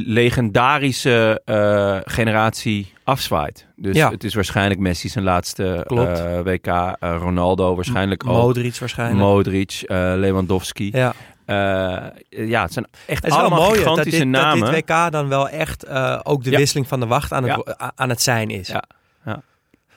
[0.05, 3.67] legendarische eh, generatie afzwaait.
[3.75, 4.11] Dus Ja.
[4.11, 6.19] het is waarschijnlijk Messi zijn laatste Klopt.
[6.19, 6.95] eh, WK.
[6.99, 8.31] Ronaldo waarschijnlijk ook.
[8.41, 9.19] Modric waarschijnlijk.
[9.19, 10.89] Modric, Lewandowski.
[10.93, 11.13] ja.
[12.29, 14.71] Ja, het zijn echt Het is wel allemaal mooi dat gigantische dit, dat namen.
[14.71, 16.57] dit WK dan wel echt uh, ook de Ja.
[16.57, 18.67] wisseling van de wacht aan het, aan het zijn is.
[18.67, 18.83] Ja.
[19.25, 19.41] Ja.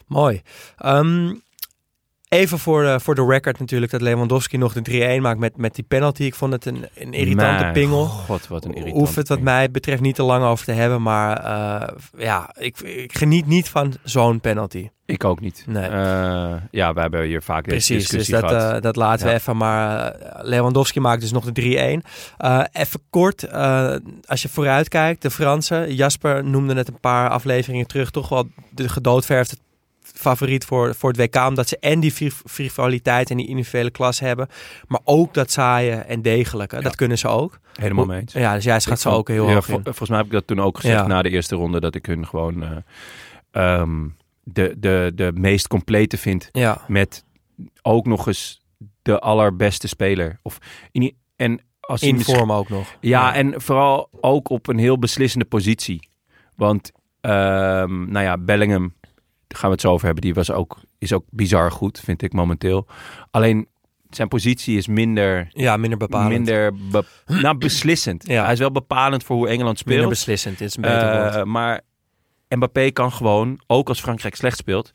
[0.06, 0.42] Mooi.
[0.87, 1.42] Um,
[2.37, 5.75] even voor, uh, voor de record natuurlijk dat Lewandowski nog de 3-1 maakt met, met
[5.75, 6.22] die penalty.
[6.22, 8.05] Ik vond het een, een irritante Mijn pingel.
[8.07, 8.96] God, wat een irritant.
[8.99, 11.03] Hoef het wat mij betreft niet te lang over te hebben.
[11.03, 14.88] Maar uh, ja, ik, ik geniet niet van zo'n penalty.
[15.07, 15.64] Ik ook niet.
[15.66, 15.90] Nee.
[15.90, 18.75] Uh, ja, we hebben hier vaak deze Precies, dus dat, gehad.
[18.75, 19.33] uh, dat laten Ja.
[19.33, 19.57] we even.
[19.57, 22.07] Maar Lewandowski maakt dus nog de 3-1.
[22.44, 23.53] Uh, even kort,
[24.27, 25.94] als je vooruit kijkt, de Fransen.
[25.94, 28.11] Jasper noemde net een paar afleveringen terug.
[28.11, 29.57] Toch wel de gedoodverfde
[30.18, 31.46] favoriet voor, voor het WK.
[31.46, 34.48] Omdat ze en die frivoliteit en die individuele klas hebben.
[34.87, 36.76] Maar ook dat saaien en degelijke.
[36.76, 36.83] Ja.
[36.83, 37.59] Dat kunnen ze ook.
[37.74, 38.33] Helemaal mee eens.
[38.33, 39.83] Ja, dus jij schat ze ook heel ja, hoog vol- in.
[39.83, 41.07] Volgens mij heb ik dat toen ook gezegd Ja.
[41.07, 41.81] na de eerste ronde.
[41.81, 42.70] Dat ik hun gewoon eh,
[43.50, 44.09] ehm,
[44.42, 46.48] de, de, de meest complete vind.
[46.52, 47.24] Ja, Met
[47.83, 48.61] ook nog eens
[49.02, 50.38] de allerbeste speler.
[50.42, 50.59] Of
[50.92, 52.96] in, en als In vorm ook nog.
[53.00, 56.09] Ja, en vooral ook op een heel beslissende positie.
[56.57, 58.94] Want, ehm, nou ja, Bellingham,
[59.46, 62.22] daar gaan we het zo over hebben, die was ook, is ook bizar goed, vind
[62.22, 62.87] ik momenteel.
[63.30, 63.68] Alleen,
[64.11, 66.30] zijn positie is minder, Ja, minder bepalend.
[66.30, 68.26] minder be- nou, beslissend.
[68.26, 68.42] Ja.
[68.44, 69.94] Hij is wel bepalend voor hoe Engeland speelt.
[69.94, 71.80] Minder beslissend, is een beter Eh, maar
[72.48, 74.90] Mbappé kan gewoon, ook als Frankrijk slecht speelt,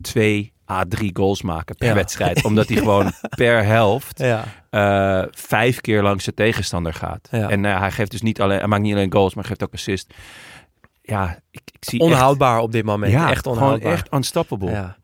[0.00, 1.94] twee à drie goals maken per Ja.
[1.94, 2.44] wedstrijd.
[2.48, 7.28] Omdat hij gewoon per helft Ja, eh, vijf keer langs de tegenstander gaat.
[7.30, 7.48] Ja.
[7.50, 9.72] En eh, hij geeft dus niet alleen, hij maakt niet alleen goals, maar geeft ook
[9.72, 10.14] assist.
[11.06, 13.12] Ja, ik, ik zie onhoudbaar op dit moment.
[13.12, 13.92] echt, ja, echt onhoudbaar.
[13.92, 14.70] echt unstoppable.
[14.70, 14.96] Ja.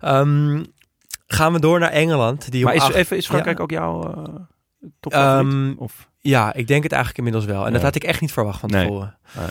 [0.00, 0.64] Ehm,
[1.26, 2.50] gaan we door naar Engeland.
[2.50, 3.62] Die Maar is, acht- even, is Frankrijk Ja.
[3.62, 4.24] ook jouw uh,
[5.00, 6.08] Ehm, of?
[6.18, 7.66] Ja, ik denk het eigenlijk inmiddels wel.
[7.66, 9.16] En dat had ik echt niet verwacht van tevoren.
[9.38, 9.46] Nee.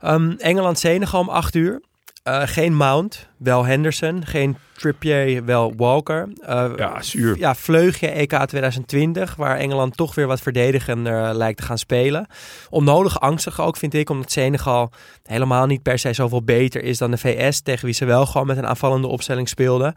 [0.00, 1.82] Ehm, Engeland-Senegal om 8 uur.
[2.22, 4.26] Eh, geen Mount, wel Henderson.
[4.26, 6.28] Geen Trippier, wel Walker.
[6.40, 7.38] Eh, Ja, zuur.
[7.38, 12.26] Ja, vleugje EK 2020, waar Engeland toch weer wat verdedigender eh, lijkt te gaan spelen.
[12.70, 17.10] Onnodig angstig ook, vind ik, omdat Senegal helemaal niet per se zoveel beter is dan
[17.10, 19.94] de VS, tegen wie ze wel gewoon met een aanvallende opstelling speelden.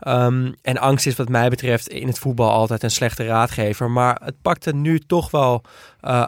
[0.00, 4.20] Ehm, en angst is wat mij betreft in het voetbal altijd een slechte raadgever, maar
[4.24, 5.64] het pakte nu toch wel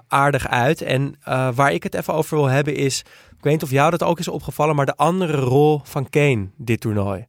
[0.08, 0.82] aardig uit.
[0.82, 1.14] En
[1.54, 3.04] waar ik het even over wil hebben is,
[3.36, 6.48] ik weet niet of jou dat ook is opgevallen, maar de andere rol van Kane
[6.56, 7.26] dit toernooi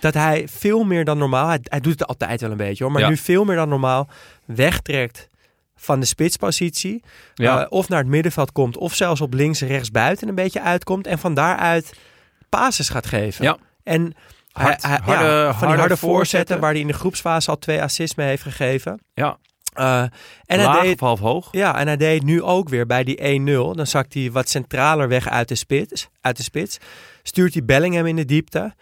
[0.00, 2.92] dat hij veel meer dan normaal, hij, hij doet het altijd wel een beetje hoor,
[2.92, 3.08] maar Ja.
[3.08, 4.08] nu veel meer dan normaal
[4.44, 5.28] wegtrekt
[5.76, 7.02] van de spitspositie.
[7.34, 7.60] Ja.
[7.60, 10.62] eh, of naar het middenveld komt, of zelfs op links en rechts buiten een beetje
[10.62, 11.06] uitkomt.
[11.06, 11.92] En van daaruit
[12.48, 13.44] pases gaat geven.
[13.44, 13.56] Ja.
[13.82, 14.14] En
[14.52, 16.60] Hard- hij, hij- harde- ja, van die harde harde voorzetten, voorzetten.
[16.60, 19.00] waar hij in de groepsfase al twee assists mee heeft gegeven.
[19.14, 19.38] Ja.
[19.76, 20.10] Eh, en
[20.46, 21.48] hij Laag deed, of half hoog?
[21.50, 23.74] ja, en hij deed nu ook weer bij die 1-0.
[23.74, 26.08] Dan zakt hij wat centraler weg uit de spits.
[26.20, 26.78] Uit de spits.
[27.22, 28.74] Stuurt hij Bellingham in de diepte.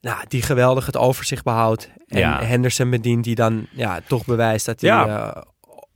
[0.00, 1.90] Nou, die geweldig het overzicht behoudt.
[2.08, 2.42] En Ja.
[2.44, 5.32] Henderson bedient die dan ja, toch bewijst dat hij Ja.
[5.34, 5.42] eh,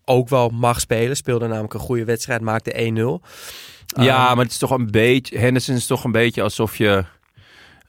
[0.04, 1.16] ook wel mag spelen.
[1.16, 3.22] Speelde namelijk een goede wedstrijd, maakte 1-0.
[3.86, 5.38] Ja, Ehm, maar het is toch een beetje.
[5.38, 7.04] Henderson is toch een beetje alsof je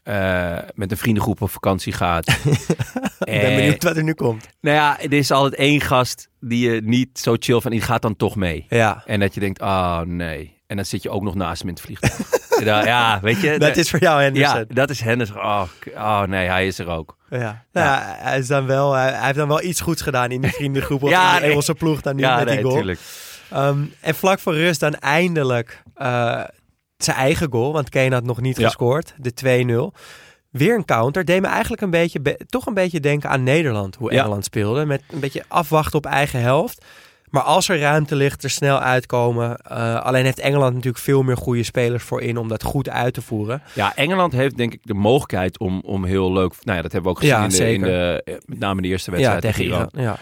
[0.06, 2.28] eh, met een vriendengroep op vakantie gaat.
[3.18, 4.48] ik ben benieuwd wat er nu komt.
[4.60, 8.02] Nou ja, er is altijd één gast die je niet zo chill van, die gaat
[8.02, 8.66] dan toch mee.
[8.68, 10.54] Ja, En dat je denkt, oh nee.
[10.66, 12.44] En dan zit je ook nog naast hem in het vliegtuig.
[12.64, 13.58] Ja, ja, weet je.
[13.58, 14.58] dat is voor jou Henderson.
[14.58, 15.36] Ja, dat is Henderson.
[15.36, 15.62] Oh,
[15.94, 17.16] oh nee, hij is er ook.
[17.30, 17.64] Ja.
[17.72, 20.40] Nou, ja, hij, is dan wel, hij, hij heeft dan wel iets goeds gedaan in
[20.40, 21.02] die vriendengroep.
[21.02, 21.74] Of Ja, in de nee.
[21.74, 22.94] Ploeg dan nu ja, met die goal.
[23.50, 26.42] Ehm, en vlak voor rust dan eindelijk eh,
[26.98, 27.72] zijn eigen goal.
[27.72, 28.64] Want Kane had nog niet Ja.
[28.64, 29.14] gescoord.
[29.18, 29.92] De 2-0.
[30.50, 31.24] Weer een counter.
[31.24, 33.96] Deed me eigenlijk een beetje, be- toch een beetje denken aan Nederland.
[33.96, 34.18] Hoe Ja.
[34.18, 34.84] Engeland speelde.
[34.84, 36.84] Met een beetje afwachten op eigen helft.
[37.30, 39.56] Maar als er ruimte ligt, er snel uitkomen.
[39.56, 43.14] Eh, alleen heeft Engeland natuurlijk veel meer goede spelers voor in om dat goed uit
[43.14, 43.62] te voeren.
[43.74, 46.52] Ja, Engeland heeft denk ik de mogelijkheid om, om heel leuk...
[46.62, 48.22] Nou ja, dat hebben we ook gezien Ja, in, de, in de...
[48.24, 49.64] eh, Met name de eerste Ja, wedstrijd tegen.
[49.64, 49.88] Iran.
[49.92, 50.16] Ja.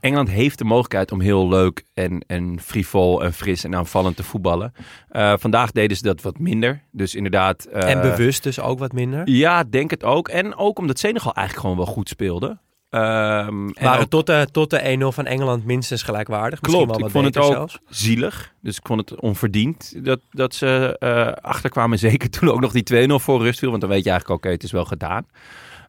[0.00, 4.22] Engeland heeft de mogelijkheid om heel leuk en, en frivol en fris en aanvallend te
[4.22, 4.72] voetballen.
[5.08, 6.82] Eh, vandaag deden ze dat wat minder.
[6.90, 7.64] Dus inderdaad...
[7.64, 9.28] eh, en bewust dus ook wat minder.
[9.28, 10.28] Ja, denk het ook.
[10.28, 12.58] En ook omdat Senegal eigenlijk gewoon wel goed speelde.
[12.90, 16.60] En Waren tot de, tot de 1-0 van Engeland minstens gelijkwaardig.
[16.62, 17.78] Misschien Klopt, wel ik vond het ook zelfs.
[17.88, 18.54] zielig.
[18.60, 21.98] Dus ik vond het onverdiend dat, dat ze eh, achterkwamen.
[22.08, 23.68] Zeker toen ook nog die 2-0 voor rust viel.
[23.68, 25.26] Want dan weet je eigenlijk, oké, het is wel gedaan.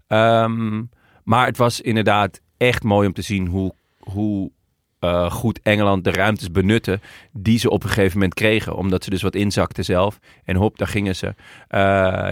[0.08, 0.84] Ehm,
[1.24, 4.52] maar het was inderdaad echt mooi om te zien hoe, hoe
[5.02, 7.00] eh, goed Engeland de ruimtes benutte
[7.32, 8.76] die ze op een gegeven moment kregen.
[8.76, 10.20] Omdat ze dus wat inzakten zelf.
[10.44, 11.36] En hop, daar gingen ze.
[11.68, 11.80] Eh,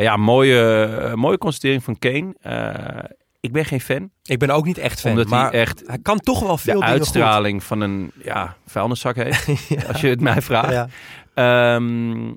[0.02, 2.36] ja, mooie, mooie constatering van Kane.
[2.42, 4.10] Eh, ik ben geen fan.
[4.24, 6.80] Ik ben ook niet echt fan, Omdat hij maar echt hij kan toch wel veel
[6.80, 9.48] de uitstraling van een ja, vuilniszak heeft.
[9.88, 10.72] Als je het mij vraagt.
[10.72, 10.88] Ja.
[11.34, 12.34] Ehm,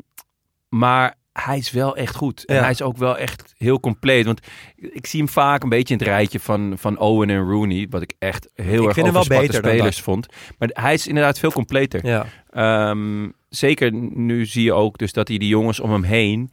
[0.69, 2.45] maar hij is wel echt goed.
[2.45, 2.61] En Ja.
[2.61, 4.27] hij is ook wel echt heel compleet.
[4.27, 4.41] Want
[4.77, 7.87] ik zie hem vaak een beetje in het rijtje van, van Owen en Rooney.
[7.91, 10.27] Wat ik echt heel erg overspatte beter spelers vond.
[10.59, 12.07] Maar hij is inderdaad veel completer.
[12.07, 12.27] Ja.
[12.51, 16.51] Ehm, zeker nu zie je ook dus dat hij die jongens om hem heen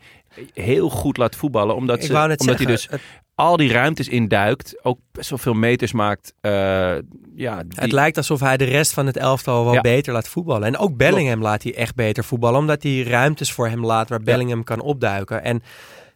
[0.53, 1.75] heel goed laat voetballen.
[1.75, 3.01] Omdat, ze, omdat zeggen, hij dus het,
[3.39, 4.79] al die ruimtes induikt.
[4.83, 6.33] Ook best wel veel meters maakt.
[6.41, 6.51] eh,
[7.35, 9.81] ja, die- het lijkt alsof hij de rest van het elftal wel Ja.
[9.81, 10.67] beter laat voetballen.
[10.67, 14.21] En ook Bellingham laat hij echt beter voetballen, omdat hij ruimtes voor hem laat waar
[14.21, 15.43] Bellingham kan opduiken.
[15.43, 15.61] En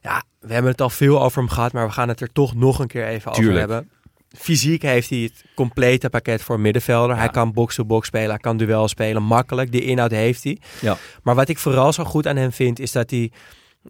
[0.02, 2.56] ja, we hebben het al veel over hem gehad, maar we gaan het er toch
[2.56, 3.58] nog een keer even Tuurlijk.
[3.64, 3.92] over hebben.
[4.38, 7.18] Fysiek heeft hij het complete pakket voor middenvelder.
[7.18, 9.72] Hij kan box-to-box spelen, hij kan duel spelen, makkelijk.
[9.72, 10.58] Die inhoud heeft hij.
[10.82, 10.98] Ja.
[11.24, 13.32] Maar wat ik vooral zo goed aan hem vind, is dat hij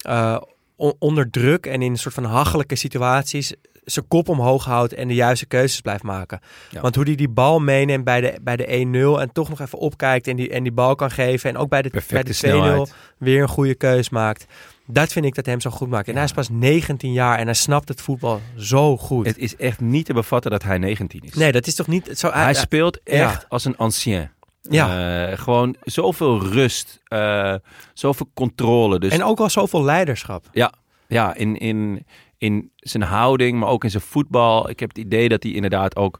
[0.06, 0.44] on-
[0.76, 5.14] onder druk en in een soort van hachelijke situaties zijn kop omhoog houdt en de
[5.14, 6.40] juiste keuzes blijft maken.
[6.70, 6.82] Ja.
[6.82, 8.66] Want hoe hij die bal meeneemt bij de, bij de
[9.18, 11.50] 1-0 en toch nog even opkijkt en die, en die bal kan geven.
[11.50, 12.94] En ook bij de, bij de 2-0 snelheid.
[13.18, 14.46] weer een goede keus maakt.
[14.86, 16.08] Dat vind ik dat hem zo goed maakt.
[16.08, 19.26] En hij is pas 19 jaar en hij snapt het voetbal zo goed.
[19.26, 21.34] Het is echt niet te bevatten dat hij 19 is.
[21.34, 22.32] nee, dat is toch niet zo...
[22.32, 23.44] hij speelt echt Ja.
[23.50, 24.30] als een ancien.
[24.70, 25.28] Ja.
[25.30, 27.56] Eh, gewoon zoveel rust, eh,
[27.94, 29.00] zoveel controle.
[29.00, 30.46] Dus En ook wel zoveel leiderschap.
[30.52, 30.74] ja,
[31.08, 32.06] ja in, in,
[32.38, 34.70] in zijn houding, maar ook in zijn voetbal.
[34.70, 36.20] Ik heb het idee dat hij inderdaad ook...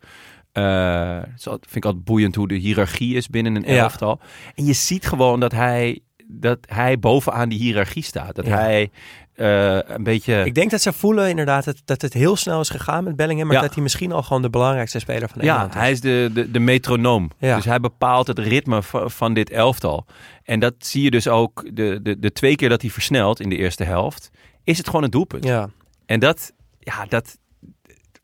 [1.38, 3.82] zo vind ik altijd boeiend hoe de hiërarchie is binnen een Ja.
[3.82, 4.20] elftal.
[4.56, 8.36] En je ziet gewoon dat hij, dat hij bovenaan die hiërarchie staat.
[8.36, 8.58] Dat Ja.
[8.58, 8.92] hij
[9.36, 10.46] eh, een beetje...
[10.46, 13.48] Ik denk dat ze voelen inderdaad dat, dat het heel snel is gegaan met Bellingham.
[13.48, 13.62] Maar Ja.
[13.62, 15.80] dat hij misschien al gewoon de belangrijkste speler van Ja, Engeland is.
[15.80, 17.32] hij is de, de, de metronoom.
[17.38, 17.56] Ja.
[17.56, 20.06] Dus hij bepaalt het ritme van, van dit elftal.
[20.44, 23.50] En dat zie je dus ook de, de, de twee keer dat hij versnelt in
[23.50, 24.30] de eerste helft.
[24.64, 25.44] Is het gewoon een doelpunt.
[25.44, 25.70] Ja.
[26.06, 27.38] En dat, ja, dat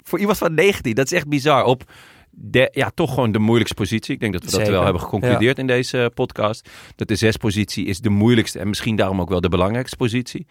[0.04, 1.64] voor iemand van 19, dat is echt bizar.
[1.64, 1.84] Op
[2.42, 4.14] de, ja, toch gewoon de moeilijkste positie.
[4.14, 6.70] Ik denk dat we dat wel hebben geconcludeerd in deze podcast.
[6.96, 10.48] Dat de zespositie is de moeilijkste en misschien daarom ook wel de belangrijkste positie.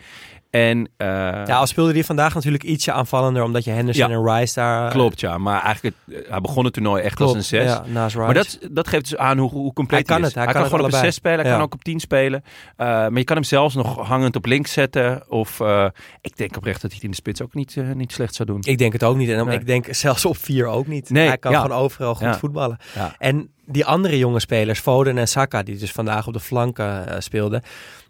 [0.51, 1.07] En eh,
[1.47, 3.43] ja, al speelde hij vandaag natuurlijk ietsje aanvallender.
[3.43, 4.15] Omdat je Henderson Ja.
[4.17, 4.85] en Rice daar...
[4.87, 5.39] eh, klopt, ja.
[5.39, 7.71] Maar eigenlijk, het- hij begon het toernooi echt klopt, als een zes.
[7.71, 8.27] Ja, naast Rice.
[8.27, 10.27] Maar dat, dat geeft dus aan hoe, hoe compleet Hij kan is.
[10.27, 10.99] het, hij Hij, kan gewoon op een.
[10.99, 12.43] 6 spelen, hij kan ook op 10 spelen.
[12.45, 15.23] Uh, maar je kan hem zelfs nog hangend op links zetten.
[15.31, 15.87] Of uh,
[16.21, 18.61] ik denk oprecht dat hij het in de spits ook niet, niet slecht zou doen.
[18.65, 19.29] Ik denk het ook niet.
[19.31, 19.59] En Nee.
[19.59, 21.11] ik denk zelfs op vier ook niet.
[21.11, 22.39] Nee, hij kan gewoon overal goed Ja.
[22.39, 22.79] voetballen.
[22.95, 23.15] Ja.
[23.19, 27.21] En die andere jonge spelers, Foden en Saka, die dus vandaag op de flanken eh,
[27.21, 27.63] speelden,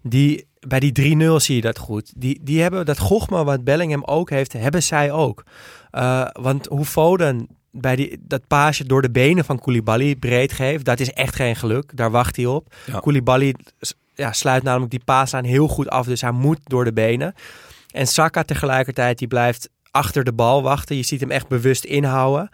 [0.03, 2.13] die, bij die 3-0 zie je dat goed.
[2.17, 5.45] Die, die hebben dat gochma wat Bellingham ook heeft, hebben zij ook.
[5.93, 10.85] Uh, want hoe Foden bij die, dat paasje door de benen van Koulibaly breed geeft,
[10.85, 11.97] dat is echt geen geluk.
[11.97, 12.75] Daar wacht hij op.
[12.87, 12.99] Ja.
[12.99, 13.55] Koulibaly
[14.15, 17.35] ja, sluit namelijk die paaslijn heel goed af, dus hij moet door de benen.
[17.91, 20.97] En Saka tegelijkertijd, die blijft achter de bal wachten.
[20.97, 22.51] Je ziet hem echt bewust inhouden.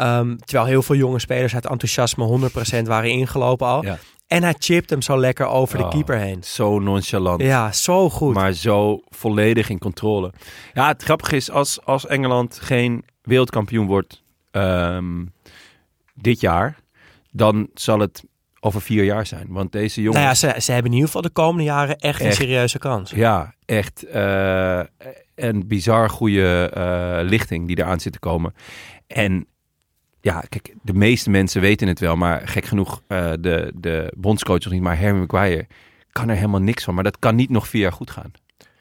[0.00, 2.50] Um, terwijl heel veel jonge spelers uit enthousiasme
[2.82, 3.84] 100% waren ingelopen al.
[3.84, 3.98] Ja.
[4.26, 6.42] En hij chipt hem zo lekker over Oh, de keeper heen.
[6.42, 7.42] Zo nonchalant.
[7.42, 8.34] Ja, zo goed.
[8.34, 10.32] Maar zo volledig in controle.
[10.72, 15.32] Ja, het grappige is, als, als Engeland geen wereldkampioen wordt um,
[16.14, 16.78] dit jaar,
[17.30, 18.24] dan zal het
[18.60, 19.46] over vier jaar zijn.
[19.48, 20.24] Want deze jongens...
[20.24, 22.30] Nou ja, ze, ze hebben in ieder geval de komende jaren echt, echt.
[22.30, 23.10] een serieuze kans.
[23.10, 24.80] Ja, echt uh,
[25.42, 28.54] een bizar goede uh, lichting die eraan zit te komen.
[29.06, 29.46] En
[30.20, 34.64] ja, kijk, de meeste mensen weten het wel, maar gek genoeg uh, de, de bondscoach
[34.64, 35.66] nog niet, maar Harry Maguire
[36.12, 36.94] kan er helemaal niks van.
[36.94, 38.32] Maar dat kan niet nog vier jaar goed gaan.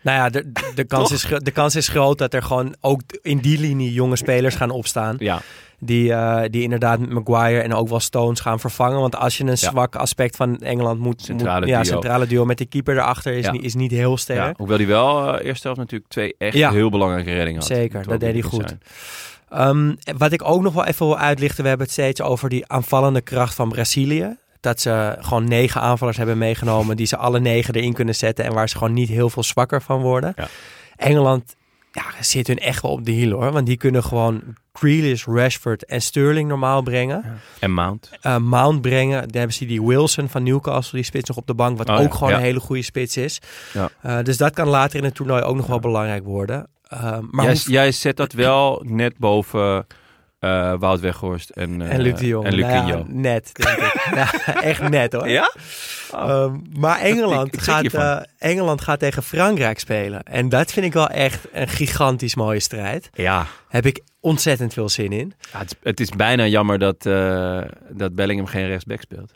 [0.01, 3.37] Nou ja, de, de, kans, is, de kans is groot dat er gewoon ook in
[3.37, 5.15] die linie jonge spelers gaan opstaan.
[5.19, 5.41] Ja.
[5.83, 8.99] Die, uh, die inderdaad met Maguire en ook wel Stones gaan vervangen.
[8.99, 9.55] Want als je een ja.
[9.55, 11.21] zwak aspect van Engeland moet...
[11.21, 11.77] Centrale moet, duo.
[11.77, 13.51] Ja, centrale duo met die keeper erachter is, ja.
[13.51, 14.39] niet, is niet heel sterk.
[14.39, 16.71] Ja, hoewel hij wel uh, eerste helft natuurlijk twee echt ja.
[16.71, 17.69] heel belangrijke reddingen had.
[17.69, 18.75] Zeker, dat deed hij goed.
[19.53, 22.67] Um, wat ik ook nog wel even wil uitlichten, we hebben het steeds over die
[22.67, 24.37] aanvallende kracht van Brazilië.
[24.59, 28.53] Dat ze gewoon negen aanvallers hebben meegenomen die ze alle negen erin kunnen zetten en
[28.53, 30.33] waar ze gewoon niet heel veel zwakker van worden.
[30.35, 30.47] Ja.
[30.95, 31.55] Engeland
[31.91, 34.41] ja, zit hun echt wel op de hiel hoor, want die kunnen gewoon
[34.73, 37.21] Grealish, Rashford en Sterling normaal brengen.
[37.25, 37.35] Ja.
[37.59, 38.09] En Mount.
[38.25, 39.21] Uh, Mount brengen.
[39.21, 41.95] Dan hebben ze die Wilson van Newcastle, die spits nog op de bank, wat Oh,
[41.95, 42.13] ook ja.
[42.13, 42.35] gewoon ja.
[42.35, 43.39] een hele goede spits is.
[43.73, 43.89] Ja.
[44.05, 46.67] Uh, dus dat kan later in het toernooi ook nog wel belangrijk worden.
[46.93, 47.71] Uh, maar jij, hoe...
[47.71, 49.85] jij zet dat wel net boven
[50.41, 52.45] uh, Wout Weghorst en, uh, en Luc de Jong.
[52.45, 54.11] En Luc nou ja, net, denk ik.
[54.15, 55.29] ja, echt net hoor.
[55.29, 55.53] Ja?
[56.11, 56.29] Oh.
[56.29, 60.23] Um, maar Engeland, ik, ik gaat, uh, Engeland gaat tegen Frankrijk spelen.
[60.23, 63.09] En dat vind ik wel echt een gigantisch mooie strijd.
[63.13, 63.45] Ja.
[63.67, 65.33] Heb ik ontzettend veel zin in.
[65.51, 67.03] Ja, het, het, is bijna jammer dat,
[67.89, 69.31] dat Bellingham geen rechtsback speelt.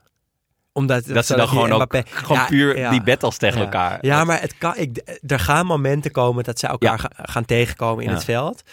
[0.78, 1.98] Omdat dat ze dan gewoon Mbappé...
[1.98, 3.64] ook gewoon ja, puur ja, die battles tegen ja.
[3.64, 3.98] elkaar.
[4.02, 8.04] Ja, maar het kan, ik, er gaan momenten komen dat ze elkaar ga, gaan tegenkomen
[8.04, 8.64] in het veld.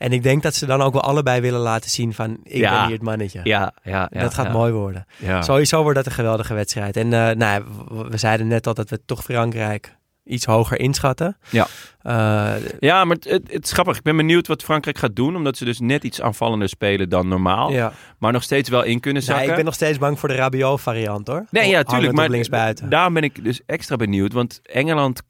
[0.00, 2.70] En ik denk dat ze dan ook wel allebei willen laten zien van ik ja.
[2.70, 3.40] ben hier het mannetje.
[3.42, 4.52] Ja, ja, ja dat gaat ja.
[4.52, 5.06] mooi worden.
[5.40, 6.96] Sowieso wordt dat een geweldige wedstrijd.
[6.96, 7.64] En uh, nou,
[8.08, 11.36] we zeiden net al dat we toch Frankrijk iets hoger inschatten.
[11.50, 11.66] Ja,
[12.02, 13.96] uh, ja maar het, het, het, is grappig.
[13.96, 15.36] Ik ben benieuwd wat Frankrijk gaat doen.
[15.36, 17.70] Omdat ze dus net iets aanvallender spelen dan normaal.
[17.72, 17.92] Ja.
[18.18, 19.42] Maar nog steeds wel in kunnen zakken.
[19.42, 21.44] Nee, ik ben nog steeds bang voor de Rabiot variant hoor.
[21.50, 22.12] Nee, ja, tuurlijk.
[22.12, 22.88] Maar linksbuiten.
[22.88, 24.32] daarom ben ik dus extra benieuwd.
[24.32, 25.22] Want Engeland...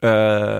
[0.00, 0.58] Uh,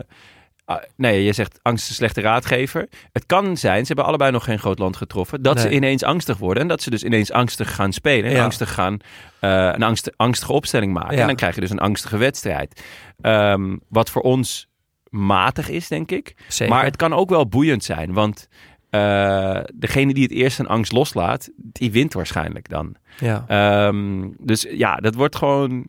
[0.96, 2.88] nee, je zegt angst is een slechte raadgever.
[3.12, 5.64] Het kan zijn, ze hebben allebei nog geen groot land getroffen, dat nee.
[5.64, 6.62] ze ineens angstig worden.
[6.62, 8.30] En dat ze dus ineens angstig gaan spelen.
[8.30, 8.44] En ja.
[8.44, 11.14] angstig gaan, uh, een angst, angstige opstelling maken.
[11.14, 11.20] Ja.
[11.20, 12.84] En dan krijg je dus een angstige wedstrijd.
[13.22, 14.68] Um, wat voor ons
[15.08, 16.34] matig is, denk ik.
[16.48, 16.74] Zeker.
[16.74, 18.12] Maar het kan ook wel boeiend zijn.
[18.12, 18.48] Want
[18.90, 22.96] uh, degene die het eerst een angst loslaat, die wint waarschijnlijk dan.
[23.18, 23.86] Ja.
[23.86, 25.86] Um, dus ja, dat wordt gewoon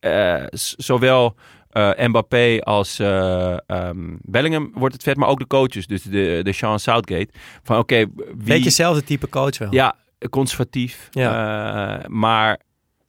[0.00, 0.44] uh,
[0.76, 1.36] zowel
[1.72, 6.40] uh, Mbappé als uh, um, Bellingham wordt het vet, maar ook de coaches, dus de,
[6.42, 7.28] de Sean Southgate.
[7.62, 8.36] Van oké, okay, wie...
[8.36, 9.72] Beetje hetzelfde type coach wel.
[9.74, 9.96] Ja,
[10.30, 11.08] conservatief.
[11.10, 11.98] Ja.
[11.98, 12.60] Uh, maar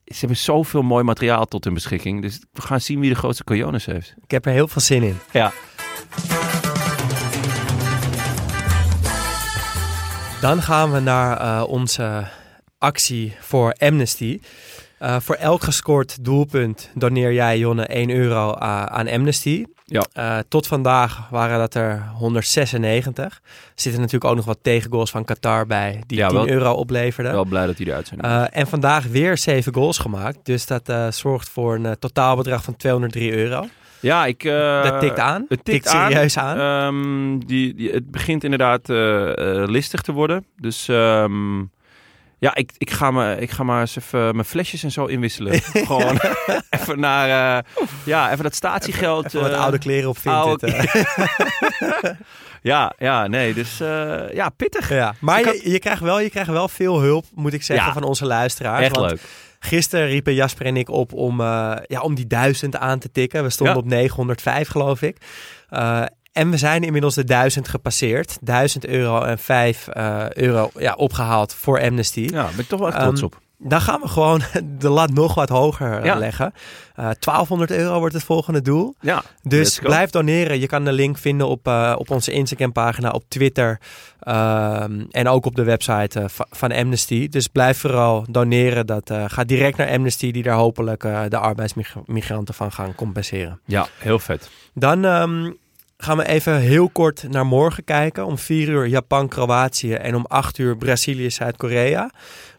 [0.05, 2.21] ze hebben zoveel mooi materiaal tot hun beschikking.
[2.21, 4.13] Dus we gaan zien wie de grootste cojones heeft.
[4.23, 5.17] Ik heb er heel veel zin in.
[5.31, 5.51] Ja.
[10.41, 12.27] Dan gaan we naar onze
[12.77, 14.39] actie voor Amnesty.
[15.01, 19.65] Eh, voor elk gescoord doelpunt doneer jij, Jonne, 1 euro a- aan Amnesty.
[19.85, 20.05] Ja.
[20.13, 23.23] Eh, tot vandaag waren dat er 196.
[23.25, 23.41] Er
[23.75, 27.31] zitten natuurlijk ook nog wat tegengoals van Qatar bij, die Ja, 10 wel- euro opleverden.
[27.33, 28.21] Wel blij dat die eruit zijn.
[28.21, 30.37] Eh, en vandaag weer 7 goals gemaakt.
[30.43, 33.65] Dus dat eh, zorgt voor een eh, totaalbedrag van 203 euro.
[33.99, 34.43] ja, ik...
[34.43, 35.45] eh, dat tikt aan.
[35.49, 36.57] Het tikt, serieus aan.
[36.59, 40.45] Ehm, die, die, het begint inderdaad eh, eh, listig te worden.
[40.57, 41.59] Dus ehm,
[42.41, 45.61] ja, ik, ik, ga me, ik ga maar eens even mijn flesjes en zo inwisselen.
[45.87, 46.19] Gewoon
[46.69, 47.57] even naar...
[47.57, 47.63] eh,
[48.05, 49.25] ja, even dat statiegeld.
[49.25, 50.17] Even wat eh, oude kleren op
[50.61, 50.83] eh.
[52.61, 53.53] ja, ja, nee.
[53.53, 53.77] Dus
[54.33, 54.89] ja, pittig.
[54.89, 55.13] ja.
[55.19, 57.93] Maar je, je, krijgt wel, je krijgt wel veel hulp, moet ik zeggen, Ja.
[57.93, 58.83] van onze luisteraars.
[58.85, 59.21] Echt Want leuk.
[59.59, 63.43] Gisteren riepen Jasper en ik op om, ja, om die duizend aan te tikken.
[63.43, 63.81] We stonden Ja.
[63.81, 65.17] op 905, geloof ik.
[65.69, 68.37] Eh, en we zijn inmiddels de 1000 gepasseerd.
[68.41, 72.19] 1000 euro en 5 eh, euro ja, opgehaald voor Amnesty.
[72.19, 73.39] Ja, daar ben ik toch wel echt trots Ehm, op.
[73.63, 74.41] Dan gaan we gewoon
[74.79, 76.15] de lat nog wat hoger eh, Ja.
[76.15, 76.53] leggen.
[76.95, 78.95] Eh 1200 euro wordt het volgende doel.
[78.99, 80.59] Ja, Dus blijf doneren.
[80.59, 81.67] Je kan de link vinden op,
[81.97, 83.79] op onze Instagram-pagina, op Twitter
[84.19, 87.29] ehm, en ook op de website va- van Amnesty.
[87.29, 88.85] Dus blijf vooral doneren.
[88.85, 93.59] Dat gaat direct naar Amnesty, die daar hopelijk de arbeidsmigranten van gaan compenseren.
[93.65, 94.49] Ja, heel vet.
[94.73, 95.51] Dan ehm,
[96.03, 98.25] gaan we even heel kort naar morgen kijken.
[98.25, 102.09] Om 4 uur Japan-Kroatië en om 8 uur Brazilië-Zuid-Korea.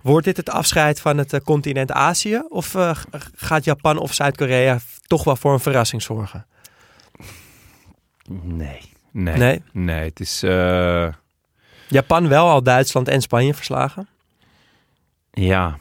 [0.02, 2.42] Wordt dit het afscheid van het eh, continent Azië?
[2.48, 2.96] Of eh,
[3.34, 6.46] gaat Japan of Zuid-Korea toch wel voor een verrassing zorgen?
[8.42, 8.80] Nee.
[9.10, 9.36] Nee.
[9.36, 9.62] Nee?
[9.72, 10.42] Nee, het is...
[10.42, 11.08] eh,
[11.88, 14.08] Japan wel al Duitsland en Spanje verslagen.
[15.30, 15.78] Ja,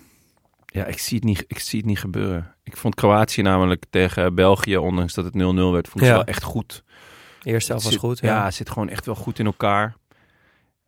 [0.65, 2.55] ja ik, zie het niet, ik zie het niet gebeuren.
[2.63, 5.37] Ik vond Kroatië namelijk tegen België, ondanks dat het 0-0
[5.71, 6.15] werd, vond ik Ja.
[6.15, 6.83] wel echt goed.
[7.43, 8.19] Eerste helft was Zit- goed.
[8.21, 9.93] Ja, zit gewoon echt wel goed in elkaar.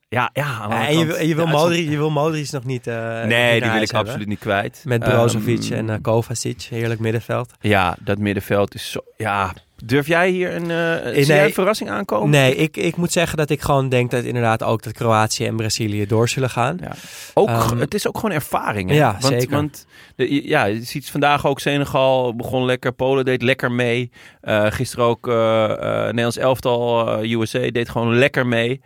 [0.10, 0.44] Ja, ja.
[0.46, 2.88] aan de Ja, andere en je, wil- je, wil Modric, je wil Modric nog niet.
[2.88, 4.00] eh, Nee, die wil ik hebben.
[4.00, 4.82] absoluut niet kwijt.
[4.86, 7.52] Met Brozovic Ehm, en eh, Kovacic, heerlijk middenveld.
[7.60, 9.00] Ja, dat middenveld is zo...
[9.18, 9.54] Ja,
[9.86, 10.66] durf jij hier een,
[11.04, 11.26] zie nee.
[11.26, 12.30] jij een verrassing aankomen?
[12.30, 15.56] Nee, ik, ik moet zeggen dat ik gewoon denk dat inderdaad ook dat Kroatië en
[15.56, 16.78] Brazilië door zullen gaan.
[16.82, 16.92] Ja.
[17.34, 18.90] Ook, Ehm, het is ook gewoon ervaring.
[18.90, 18.96] Hè?
[18.96, 19.50] ja, want, zeker.
[19.56, 22.92] Want de, ja, je ziet vandaag ook Senegal begon lekker.
[22.92, 24.12] Polen deed lekker mee.
[24.42, 25.34] Eh, gisteren ook eh,
[26.06, 28.82] Nederlands elftal USA deed gewoon lekker mee.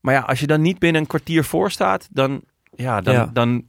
[0.00, 2.40] Maar ja, als je dan niet binnen een kwartier voor staat, dan,
[2.74, 3.30] ja, dan, Ja.
[3.32, 3.64] dan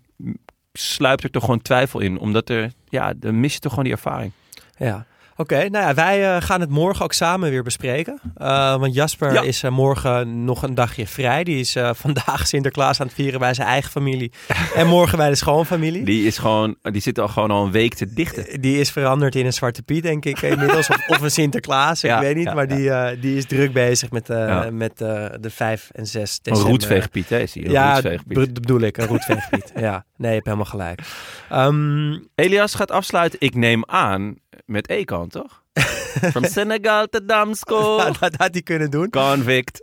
[0.73, 2.19] sluipt er toch gewoon twijfel in.
[2.19, 4.31] Omdat er, ja, dan mis je toch gewoon die ervaring.
[4.77, 5.05] Ja.
[5.39, 8.19] Oké, nou ja, wij eh, gaan het morgen ook samen weer bespreken.
[8.35, 9.41] Eh, want Jasper Ja.
[9.41, 11.43] is eh, morgen nog een dagje vrij.
[11.43, 14.31] Die is vandaag Sinterklaas aan het vieren bij zijn eigen familie.
[14.75, 16.03] en morgen bij de schoonfamilie.
[16.03, 18.61] Die, Die is gewoon, die zit al gewoon al een week te dichten.
[18.61, 20.89] is veranderd in een Zwarte Piet, denk ik inmiddels.
[20.89, 22.45] of, of een Sinterklaas, ik Ja, weet niet.
[22.45, 24.27] ja, maar die, die is druk bezig met,
[24.71, 26.71] met de 5 en 6 Een december.
[26.71, 27.39] roetveegpiet, hè?
[27.39, 29.71] Is die, een Ja, be- bedoel ik, een roetveegpiet.
[29.87, 31.01] ja, nee, je hebt helemaal gelijk.
[31.49, 34.35] Ehm, Elias gaat afsluiten, ik neem aan,
[34.67, 35.61] met Ekan, toch?
[36.31, 37.97] From Senegal to Damsko.
[38.19, 39.09] dat had hij kunnen doen.
[39.09, 39.81] Convict.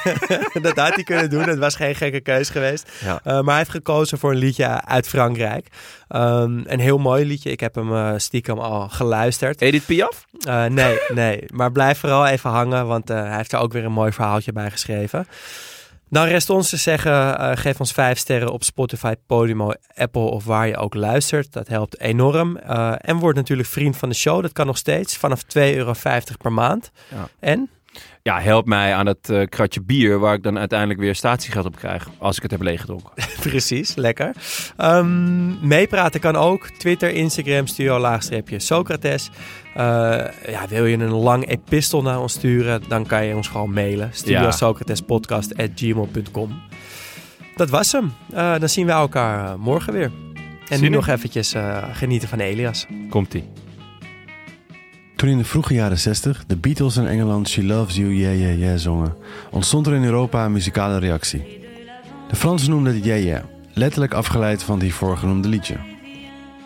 [0.66, 1.48] dat had hij kunnen doen.
[1.48, 2.90] Het was geen gekke keus geweest.
[3.04, 3.20] Ja.
[3.26, 5.66] Uh, maar hij heeft gekozen voor een liedje uit Frankrijk.
[6.08, 7.50] Um, een heel mooi liedje.
[7.50, 9.60] Ik heb hem uh, stiekem al geluisterd.
[9.60, 10.26] Edith Piaf?
[10.48, 11.44] Uh, nee, nee.
[11.52, 14.70] Maar blijf vooral even hangen, want hij heeft er ook weer een mooi verhaaltje bij
[14.70, 15.26] geschreven.
[16.12, 20.44] Dan rest ons te zeggen, uh, geef ons vijf sterren op Spotify, Podimo, Apple of
[20.44, 21.52] waar je ook luistert.
[21.52, 22.58] Dat helpt enorm.
[22.66, 24.42] Uh, en word natuurlijk vriend van de show.
[24.42, 25.94] Dat kan nog steeds vanaf 2,50 euro
[26.38, 26.90] per maand.
[27.08, 27.28] Ja.
[27.38, 27.70] En?
[28.22, 31.76] Ja, help mij aan dat uh, kratje bier waar ik dan uiteindelijk weer statiegeld op
[31.76, 33.10] krijg als ik het heb leeggedronken.
[33.50, 34.32] Precies, lekker.
[34.78, 36.68] Um, meepraten kan ook.
[36.68, 39.30] Twitter, Instagram, studio laagstreepje Socrates.
[39.76, 39.82] Uh,
[40.46, 44.10] ja, wil je een lang epistel naar ons sturen, dan kan je ons gewoon mailen.
[44.12, 44.50] Studio ja.
[44.50, 46.62] Socratespodcast at gmail.com.
[47.56, 48.12] Dat was hem.
[48.34, 50.10] Uh, dan zien we elkaar morgen weer.
[50.68, 52.86] En nu nog eventjes uh, genieten van Elias.
[53.08, 53.61] Komt-ie.
[55.22, 58.58] Toen in de vroege jaren 60 de Beatles in Engeland She Loves You, Yeah, Yeah,
[58.58, 59.14] Yeah zongen,
[59.50, 61.60] ontstond er in Europa een muzikale reactie.
[62.28, 65.76] De Fransen noemden het Yeah, Yeah, letterlijk afgeleid van het hiervoor liedje.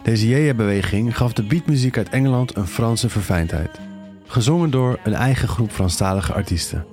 [0.03, 3.81] Deze Yeah, Yeah beweging gaf de beatmuziek uit Engeland een Franse verfijndheid.
[4.27, 6.85] Gezongen door een eigen groep Franstalige artiesten.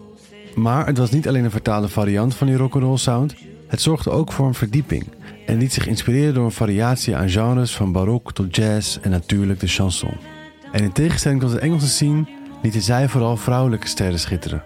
[0.56, 3.36] Maar het was niet alleen een vertaalde variant van die rock'n'roll sound,
[3.68, 5.08] het zorgde ook voor een verdieping
[5.46, 9.60] en liet zich inspireren door een variatie aan genres van barok tot jazz en natuurlijk
[9.60, 10.33] de chanson.
[10.74, 12.26] En in tegenstelling tot de Engelse scene
[12.62, 14.64] lieten zij vooral vrouwelijke sterren schitteren.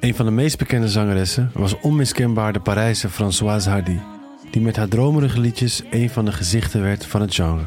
[0.00, 3.98] Een van de meest bekende zangeressen was onmiskenbaar de Parijse Françoise Hardy,
[4.50, 7.64] die met haar dromerige liedjes een van de gezichten werd van het genre.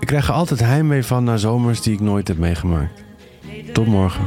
[0.00, 3.04] Ik krijg er altijd heimwee van naar zomers die ik nooit heb meegemaakt.
[3.72, 4.24] Tot morgen.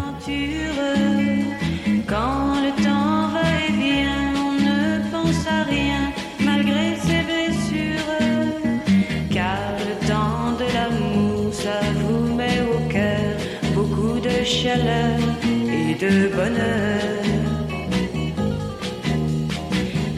[14.75, 17.01] et de bonheur.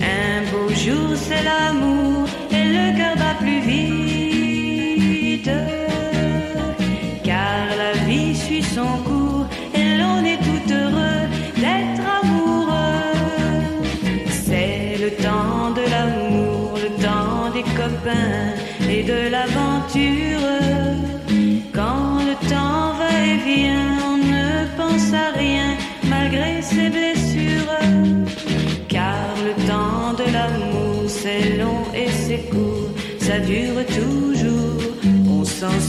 [0.02, 1.95] Un beau jour, c'est l'amour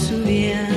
[0.06, 0.75] souviens.